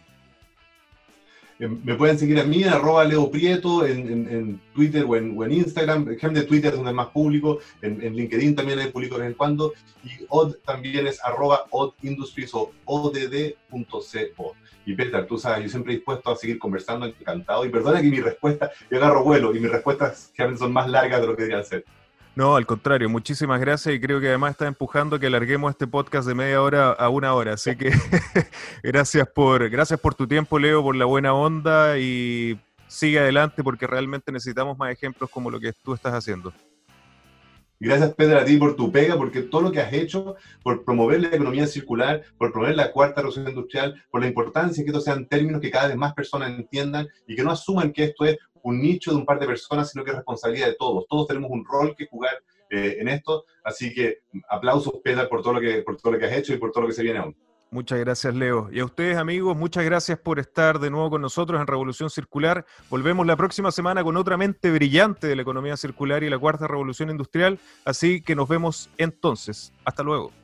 Eh, 1.58 1.68
me 1.68 1.94
pueden 1.94 2.18
seguir 2.18 2.38
a 2.40 2.44
mí, 2.44 2.64
arroba 2.64 3.04
Leo 3.04 3.30
Prieto, 3.30 3.86
en, 3.86 4.60
Twitter 4.74 5.04
o 5.06 5.16
en, 5.16 5.52
Instagram. 5.52 6.10
Ejemplo 6.10 6.40
de 6.40 6.46
Twitter 6.46 6.70
es 6.70 6.76
donde 6.76 6.90
es 6.90 6.96
más 6.96 7.08
público, 7.08 7.58
en, 7.80 8.14
LinkedIn 8.14 8.54
también 8.54 8.78
hay 8.78 8.90
público 8.90 9.16
de 9.16 9.22
vez 9.22 9.30
en 9.30 9.36
cuando. 9.36 9.72
Y 10.04 10.24
OD 10.28 10.56
también 10.64 11.06
es 11.06 11.22
arroba 11.24 11.66
OD 11.70 11.92
Industries 12.02 12.54
o 12.54 12.72
odd.co. 12.84 14.56
Y 14.84 14.94
Peter, 14.94 15.26
tú 15.26 15.38
sabes, 15.38 15.62
yo 15.64 15.68
siempre 15.70 15.94
dispuesto 15.94 16.30
a 16.30 16.36
seguir 16.36 16.58
conversando, 16.58 17.06
encantado. 17.06 17.64
Y 17.64 17.68
perdona 17.68 18.02
que 18.02 18.08
mi 18.08 18.20
respuesta, 18.20 18.70
yo 18.90 18.96
agarro 18.96 19.22
vuelo 19.22 19.54
y 19.54 19.60
mis 19.60 19.70
respuestas 19.70 20.32
generalmente 20.34 20.64
son 20.64 20.72
más 20.72 20.88
largas 20.88 21.20
de 21.20 21.26
lo 21.26 21.36
que 21.36 21.42
deberían 21.42 21.64
ser. 21.64 21.84
No, 22.34 22.56
al 22.56 22.64
contrario, 22.64 23.10
muchísimas 23.10 23.60
gracias 23.60 23.94
y 23.94 24.00
creo 24.00 24.18
que 24.18 24.28
además 24.28 24.52
está 24.52 24.66
empujando 24.66 25.20
que 25.20 25.28
larguemos 25.28 25.70
este 25.70 25.86
podcast 25.86 26.26
de 26.26 26.34
media 26.34 26.62
hora 26.62 26.90
a 26.90 27.10
una 27.10 27.34
hora. 27.34 27.54
Así 27.54 27.76
que 27.76 27.92
gracias 28.82 29.28
por, 29.28 29.68
gracias 29.68 30.00
por 30.00 30.14
tu 30.14 30.26
tiempo, 30.26 30.58
Leo, 30.58 30.82
por 30.82 30.96
la 30.96 31.04
buena 31.04 31.34
onda 31.34 31.98
y 31.98 32.58
sigue 32.86 33.18
adelante 33.18 33.62
porque 33.62 33.86
realmente 33.86 34.32
necesitamos 34.32 34.78
más 34.78 34.90
ejemplos 34.90 35.28
como 35.28 35.50
lo 35.50 35.60
que 35.60 35.74
tú 35.84 35.92
estás 35.92 36.14
haciendo. 36.14 36.54
Gracias, 37.78 38.14
Pedro, 38.14 38.38
a 38.38 38.44
ti 38.44 38.56
por 38.56 38.76
tu 38.76 38.92
pega, 38.92 39.16
porque 39.16 39.42
todo 39.42 39.62
lo 39.62 39.72
que 39.72 39.80
has 39.80 39.92
hecho 39.92 40.36
por 40.62 40.84
promover 40.84 41.20
la 41.20 41.34
economía 41.34 41.66
circular, 41.66 42.22
por 42.38 42.52
promover 42.52 42.76
la 42.76 42.92
cuarta 42.92 43.16
revolución 43.16 43.48
industrial, 43.48 44.00
por 44.08 44.20
la 44.20 44.28
importancia 44.28 44.84
que 44.84 44.90
estos 44.90 45.04
sean 45.04 45.26
términos 45.26 45.60
que 45.60 45.70
cada 45.70 45.88
vez 45.88 45.96
más 45.96 46.14
personas 46.14 46.50
entiendan 46.50 47.08
y 47.26 47.34
que 47.34 47.42
no 47.42 47.50
asuman 47.50 47.92
que 47.92 48.04
esto 48.04 48.24
es 48.24 48.38
un 48.62 48.80
nicho 48.80 49.10
de 49.10 49.16
un 49.18 49.26
par 49.26 49.38
de 49.38 49.46
personas, 49.46 49.90
sino 49.90 50.04
que 50.04 50.10
es 50.10 50.16
responsabilidad 50.16 50.68
de 50.68 50.74
todos. 50.74 51.06
Todos 51.08 51.26
tenemos 51.26 51.50
un 51.50 51.64
rol 51.64 51.94
que 51.96 52.06
jugar 52.06 52.42
eh, 52.70 52.96
en 53.00 53.08
esto, 53.08 53.44
así 53.64 53.92
que 53.92 54.20
aplausos, 54.48 54.94
Pedro, 55.04 55.28
por 55.28 55.42
todo, 55.42 55.54
lo 55.54 55.60
que, 55.60 55.82
por 55.82 55.96
todo 55.96 56.12
lo 56.12 56.18
que 56.18 56.26
has 56.26 56.32
hecho 56.32 56.54
y 56.54 56.58
por 56.58 56.72
todo 56.72 56.82
lo 56.82 56.88
que 56.88 56.94
se 56.94 57.02
viene 57.02 57.18
aún. 57.18 57.36
Muchas 57.72 57.98
gracias, 58.00 58.34
Leo. 58.34 58.68
Y 58.70 58.80
a 58.80 58.84
ustedes, 58.84 59.16
amigos, 59.16 59.56
muchas 59.56 59.82
gracias 59.82 60.18
por 60.18 60.38
estar 60.38 60.78
de 60.78 60.90
nuevo 60.90 61.08
con 61.08 61.22
nosotros 61.22 61.58
en 61.58 61.66
Revolución 61.66 62.10
Circular. 62.10 62.66
Volvemos 62.90 63.26
la 63.26 63.34
próxima 63.34 63.72
semana 63.72 64.04
con 64.04 64.18
otra 64.18 64.36
mente 64.36 64.70
brillante 64.70 65.26
de 65.26 65.36
la 65.36 65.40
economía 65.40 65.78
circular 65.78 66.22
y 66.22 66.28
la 66.28 66.38
cuarta 66.38 66.66
revolución 66.66 67.08
industrial. 67.08 67.58
Así 67.86 68.20
que 68.20 68.36
nos 68.36 68.46
vemos 68.46 68.90
entonces. 68.98 69.72
Hasta 69.86 70.02
luego. 70.02 70.41